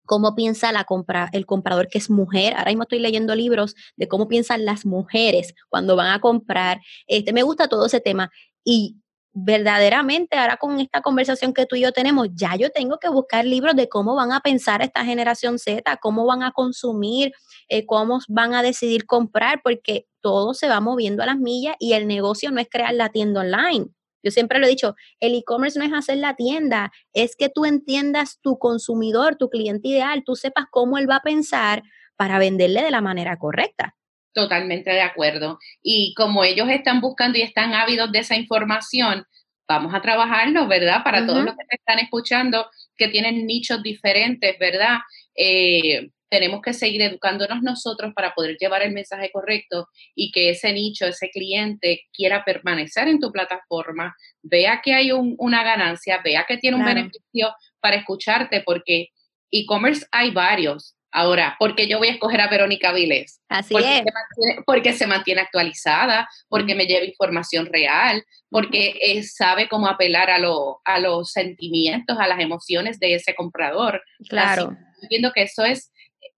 cómo 0.04 0.36
piensa 0.36 0.70
la 0.70 0.84
compra, 0.84 1.28
el 1.32 1.46
comprador 1.46 1.88
que 1.88 1.98
es 1.98 2.10
mujer. 2.10 2.54
Ahora 2.54 2.70
mismo 2.70 2.84
estoy 2.84 3.00
leyendo 3.00 3.34
libros 3.34 3.74
de 3.96 4.06
cómo 4.06 4.28
piensan 4.28 4.64
las 4.64 4.86
mujeres 4.86 5.52
cuando 5.68 5.96
van 5.96 6.12
a 6.12 6.20
comprar. 6.20 6.80
Este, 7.08 7.32
me 7.32 7.42
gusta 7.42 7.66
todo 7.66 7.86
ese 7.86 8.00
tema. 8.00 8.30
Y 8.64 8.98
verdaderamente 9.38 10.38
ahora 10.38 10.56
con 10.56 10.80
esta 10.80 11.02
conversación 11.02 11.52
que 11.52 11.66
tú 11.66 11.76
y 11.76 11.82
yo 11.82 11.92
tenemos, 11.92 12.28
ya 12.32 12.56
yo 12.56 12.70
tengo 12.70 12.98
que 12.98 13.10
buscar 13.10 13.44
libros 13.44 13.76
de 13.76 13.86
cómo 13.86 14.14
van 14.14 14.32
a 14.32 14.40
pensar 14.40 14.80
esta 14.80 15.04
generación 15.04 15.58
Z, 15.58 15.98
cómo 15.98 16.24
van 16.24 16.42
a 16.42 16.52
consumir, 16.52 17.32
eh, 17.68 17.84
cómo 17.84 18.20
van 18.28 18.54
a 18.54 18.62
decidir 18.62 19.04
comprar, 19.04 19.60
porque 19.62 20.06
todo 20.22 20.54
se 20.54 20.68
va 20.68 20.80
moviendo 20.80 21.22
a 21.22 21.26
las 21.26 21.36
millas 21.36 21.76
y 21.78 21.92
el 21.92 22.06
negocio 22.06 22.50
no 22.50 22.60
es 22.62 22.68
crear 22.70 22.94
la 22.94 23.10
tienda 23.10 23.42
online. 23.42 23.88
Yo 24.22 24.30
siempre 24.30 24.58
lo 24.58 24.64
he 24.64 24.70
dicho, 24.70 24.94
el 25.20 25.34
e-commerce 25.34 25.78
no 25.78 25.84
es 25.84 25.92
hacer 25.92 26.16
la 26.16 26.34
tienda, 26.34 26.90
es 27.12 27.36
que 27.36 27.50
tú 27.50 27.66
entiendas 27.66 28.38
tu 28.40 28.58
consumidor, 28.58 29.36
tu 29.36 29.50
cliente 29.50 29.88
ideal, 29.88 30.22
tú 30.24 30.34
sepas 30.34 30.64
cómo 30.70 30.96
él 30.96 31.10
va 31.10 31.16
a 31.16 31.22
pensar 31.22 31.82
para 32.16 32.38
venderle 32.38 32.82
de 32.82 32.90
la 32.90 33.02
manera 33.02 33.36
correcta. 33.38 33.95
Totalmente 34.36 34.90
de 34.90 35.00
acuerdo. 35.00 35.58
Y 35.82 36.12
como 36.12 36.44
ellos 36.44 36.68
están 36.68 37.00
buscando 37.00 37.38
y 37.38 37.40
están 37.40 37.72
ávidos 37.72 38.12
de 38.12 38.18
esa 38.18 38.36
información, 38.36 39.24
vamos 39.66 39.94
a 39.94 40.02
trabajarlo, 40.02 40.68
¿verdad? 40.68 41.02
Para 41.02 41.24
todos 41.24 41.42
los 41.42 41.54
que 41.56 41.64
te 41.64 41.76
están 41.76 42.00
escuchando, 42.00 42.68
que 42.98 43.08
tienen 43.08 43.46
nichos 43.46 43.82
diferentes, 43.82 44.58
¿verdad? 44.58 44.98
Eh, 45.34 46.10
tenemos 46.28 46.60
que 46.60 46.74
seguir 46.74 47.00
educándonos 47.00 47.62
nosotros 47.62 48.12
para 48.14 48.34
poder 48.34 48.58
llevar 48.60 48.82
el 48.82 48.92
mensaje 48.92 49.30
correcto 49.32 49.88
y 50.14 50.30
que 50.32 50.50
ese 50.50 50.70
nicho, 50.74 51.06
ese 51.06 51.30
cliente 51.30 52.02
quiera 52.12 52.44
permanecer 52.44 53.08
en 53.08 53.18
tu 53.18 53.32
plataforma, 53.32 54.14
vea 54.42 54.82
que 54.84 54.92
hay 54.92 55.12
una 55.12 55.64
ganancia, 55.64 56.20
vea 56.22 56.44
que 56.46 56.58
tiene 56.58 56.76
un 56.76 56.84
beneficio 56.84 57.54
para 57.80 57.96
escucharte, 57.96 58.60
porque 58.60 59.08
e-commerce 59.50 60.06
hay 60.10 60.30
varios. 60.30 60.95
Ahora, 61.16 61.56
¿por 61.58 61.74
qué 61.74 61.88
yo 61.88 61.96
voy 61.96 62.08
a 62.08 62.12
escoger 62.12 62.42
a 62.42 62.48
Verónica 62.48 62.92
Viles? 62.92 63.40
Así 63.48 63.72
porque 63.72 63.98
es. 63.98 64.04
Se 64.04 64.62
porque 64.66 64.92
se 64.92 65.06
mantiene 65.06 65.40
actualizada, 65.40 66.28
porque 66.46 66.74
me 66.74 66.84
lleva 66.84 67.06
información 67.06 67.64
real, 67.64 68.22
porque 68.50 68.98
eh, 69.00 69.22
sabe 69.22 69.66
cómo 69.66 69.88
apelar 69.88 70.28
a, 70.28 70.36
a 70.84 70.98
los 71.00 71.32
sentimientos, 71.32 72.18
a 72.20 72.28
las 72.28 72.38
emociones 72.38 73.00
de 73.00 73.14
ese 73.14 73.34
comprador. 73.34 74.02
Claro. 74.28 74.76
entiendo 75.00 75.32
que 75.34 75.44
eso 75.44 75.64
es 75.64 75.90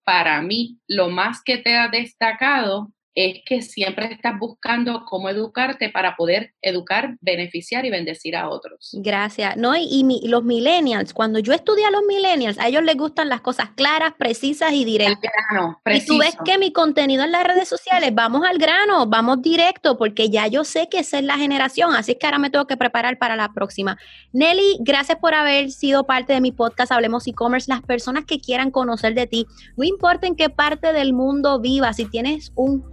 para 0.05 0.41
mí 0.43 0.79
lo 0.87 1.11
más 1.11 1.43
que 1.45 1.59
te 1.59 1.77
ha 1.77 1.88
destacado 1.88 2.93
es 3.14 3.40
que 3.44 3.62
siempre 3.62 4.12
estás 4.12 4.38
buscando 4.38 5.05
cómo 5.05 5.29
educarte 5.29 5.90
para 5.90 6.14
poder 6.16 6.55
educar, 6.62 7.16
beneficiar 7.21 7.85
y 7.85 7.90
bendecir 7.90 8.37
a 8.37 8.49
otros. 8.49 8.90
Gracias. 8.92 9.57
No, 9.57 9.75
y, 9.77 10.05
los 10.29 10.44
millennials, 10.44 11.12
cuando 11.12 11.38
yo 11.40 11.53
estudié 11.53 11.87
a 11.87 11.90
los 11.90 12.03
millennials, 12.05 12.59
a 12.59 12.68
ellos 12.68 12.83
les 12.85 12.97
gustan 12.97 13.29
las 13.29 13.40
cosas 13.40 13.71
claras, 13.75 14.12
precisas 14.18 14.73
y 14.73 14.85
directas. 14.85 15.33
Grano, 15.51 15.81
y 15.87 16.07
tú 16.07 16.18
ves 16.18 16.37
que 16.44 16.59
mi 16.59 16.73
contenido 16.73 17.25
en 17.25 17.33
las 17.33 17.44
redes 17.44 17.68
sociales, 17.68 18.14
vamos 18.14 18.42
al 18.44 18.59
grano, 18.59 19.07
vamos 19.07 19.42
directo, 19.42 19.99
porque 19.99 20.31
ya 20.31 20.47
yo 20.47 20.64
sé 20.64 20.88
que 20.88 21.01
esa 21.01 21.18
es 21.18 21.25
la 21.25 21.37
generación, 21.37 21.94
así 21.94 22.12
es 22.12 22.18
que 22.18 22.27
ahora 22.27 22.38
me 22.38 22.51
tengo 22.51 22.66
que 22.66 22.77
preparar 22.77 23.18
para 23.18 23.37
la 23.37 23.53
próxima. 23.53 23.99
Nelly, 24.33 24.79
gracias 24.81 25.18
por 25.18 25.35
haber 25.35 25.71
sido 25.71 26.07
parte 26.07 26.33
de 26.33 26.40
mi 26.40 26.53
podcast 26.53 26.92
Hablemos 26.92 27.27
e-commerce. 27.27 27.71
Las 27.71 27.83
personas 27.83 28.25
que 28.25 28.38
quieran 28.38 28.71
conocer 28.71 29.14
de 29.14 29.27
ti, 29.27 29.47
no 29.77 29.85
importa 29.85 30.27
en 30.27 30.37
qué 30.37 30.51
parte 30.51 30.92
del 30.92 31.12
mundo 31.12 31.61
vivas, 31.61 31.97
si 31.97 32.07
tienes 32.07 32.53
un 32.55 32.88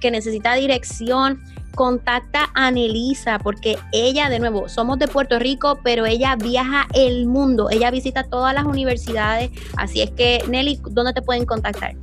que 0.00 0.10
necesita 0.10 0.54
dirección, 0.54 1.40
contacta 1.78 2.50
a 2.54 2.72
Nelisa 2.72 3.38
porque 3.38 3.78
ella, 3.92 4.28
de 4.28 4.40
nuevo, 4.40 4.68
somos 4.68 4.98
de 4.98 5.06
Puerto 5.06 5.38
Rico, 5.38 5.78
pero 5.84 6.06
ella 6.06 6.34
viaja 6.34 6.88
el 6.92 7.26
mundo, 7.26 7.70
ella 7.70 7.92
visita 7.92 8.24
todas 8.24 8.52
las 8.52 8.64
universidades, 8.64 9.52
así 9.76 10.02
es 10.02 10.10
que 10.10 10.42
Nelly, 10.48 10.80
¿dónde 10.90 11.12
te 11.12 11.22
pueden 11.22 11.46
contactar? 11.46 11.94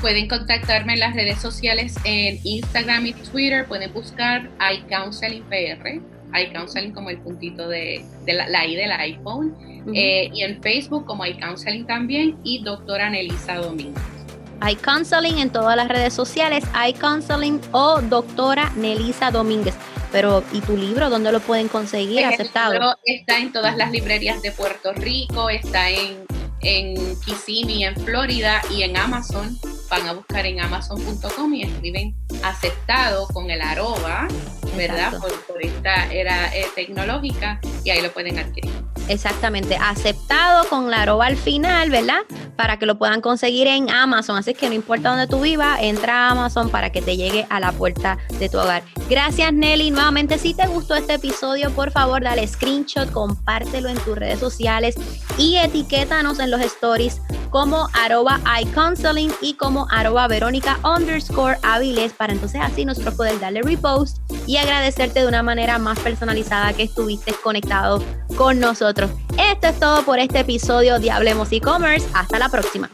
Pueden 0.00 0.28
contactarme 0.28 0.94
en 0.94 1.00
las 1.00 1.16
redes 1.16 1.40
sociales 1.40 1.96
en 2.04 2.38
Instagram 2.44 3.06
y 3.06 3.14
Twitter, 3.14 3.66
pueden 3.66 3.92
buscar 3.92 4.48
iCounseling 4.72 5.42
PR, 5.44 6.00
iCounseling 6.40 6.92
como 6.92 7.10
el 7.10 7.18
puntito 7.18 7.68
de, 7.68 8.04
la, 8.26 8.66
I 8.66 8.76
del 8.76 8.92
iPhone, 8.92 9.56
eh, 9.94 10.30
y 10.32 10.42
en 10.42 10.62
Facebook 10.62 11.06
como 11.06 11.26
iCounseling 11.26 11.86
también, 11.86 12.36
y 12.44 12.62
doctora 12.62 13.10
Nelisa 13.10 13.56
Domínguez 13.56 14.23
iCounseling 14.70 15.38
en 15.38 15.50
todas 15.50 15.76
las 15.76 15.88
redes 15.88 16.12
sociales, 16.12 16.64
iCounseling 16.88 17.60
o 17.72 18.00
doctora 18.00 18.72
Nelisa 18.76 19.30
Domínguez. 19.30 19.74
Pero, 20.12 20.44
¿y 20.52 20.60
tu 20.60 20.76
libro 20.76 21.10
dónde 21.10 21.32
lo 21.32 21.40
pueden 21.40 21.66
conseguir 21.66 22.22
pues 22.22 22.34
aceptado? 22.34 22.96
está 23.04 23.38
en 23.38 23.52
todas 23.52 23.76
las 23.76 23.90
librerías 23.90 24.40
de 24.42 24.52
Puerto 24.52 24.92
Rico, 24.92 25.50
está 25.50 25.90
en, 25.90 26.24
en 26.60 27.20
Kissimmee, 27.20 27.84
en 27.84 27.96
Florida 27.96 28.62
y 28.70 28.82
en 28.82 28.96
Amazon. 28.96 29.58
Van 29.90 30.06
a 30.06 30.12
buscar 30.12 30.46
en 30.46 30.60
amazon.com 30.60 31.54
y 31.54 31.64
escriben 31.64 32.14
aceptado 32.44 33.26
con 33.28 33.50
el 33.50 33.60
arroba, 33.60 34.28
¿verdad? 34.76 35.18
Por, 35.18 35.64
esta 35.64 36.12
era 36.12 36.54
eh, 36.54 36.66
tecnológica 36.76 37.60
y 37.84 37.90
ahí 37.90 38.00
lo 38.00 38.12
pueden 38.12 38.38
adquirir. 38.38 38.83
Exactamente, 39.08 39.76
aceptado 39.76 40.68
con 40.68 40.90
la 40.90 41.02
arroba 41.02 41.26
al 41.26 41.36
final, 41.36 41.90
¿verdad? 41.90 42.20
Para 42.56 42.78
que 42.78 42.86
lo 42.86 42.96
puedan 42.96 43.20
conseguir 43.20 43.66
en 43.66 43.90
Amazon. 43.90 44.36
Así 44.36 44.54
que 44.54 44.68
no 44.68 44.74
importa 44.74 45.10
dónde 45.10 45.26
tú 45.26 45.40
vivas, 45.40 45.78
entra 45.82 46.28
a 46.28 46.30
Amazon 46.30 46.70
para 46.70 46.90
que 46.90 47.02
te 47.02 47.16
llegue 47.16 47.46
a 47.50 47.60
la 47.60 47.72
puerta 47.72 48.18
de 48.38 48.48
tu 48.48 48.58
hogar. 48.58 48.82
Gracias 49.10 49.52
Nelly. 49.52 49.90
Nuevamente, 49.90 50.38
si 50.38 50.54
te 50.54 50.66
gustó 50.66 50.94
este 50.94 51.14
episodio, 51.14 51.70
por 51.70 51.90
favor, 51.90 52.22
dale 52.22 52.46
screenshot, 52.46 53.10
compártelo 53.10 53.88
en 53.88 53.98
tus 53.98 54.16
redes 54.16 54.40
sociales 54.40 54.94
y 55.36 55.56
etiquétanos 55.56 56.38
en 56.38 56.50
los 56.50 56.60
stories 56.60 57.20
como 57.54 57.88
arroba 57.92 58.40
iCounseling 58.62 59.32
y 59.40 59.54
como 59.54 59.86
arroba 59.90 60.26
Verónica 60.26 60.76
underscore 60.82 61.56
Aviles 61.62 62.12
para 62.12 62.32
entonces 62.32 62.60
así 62.60 62.84
nosotros 62.84 63.14
poder 63.14 63.38
darle 63.38 63.62
repost 63.62 64.18
y 64.48 64.56
agradecerte 64.56 65.20
de 65.20 65.28
una 65.28 65.44
manera 65.44 65.78
más 65.78 65.98
personalizada 66.00 66.72
que 66.72 66.82
estuviste 66.82 67.32
conectado 67.32 68.02
con 68.36 68.58
Esto 69.02 69.68
es 69.68 69.80
todo 69.80 70.02
por 70.04 70.18
este 70.18 70.40
episodio 70.40 70.98
de 70.98 71.10
Hablemos 71.10 71.50
e-commerce. 71.52 72.06
Hasta 72.14 72.38
la 72.38 72.48
próxima. 72.48 72.90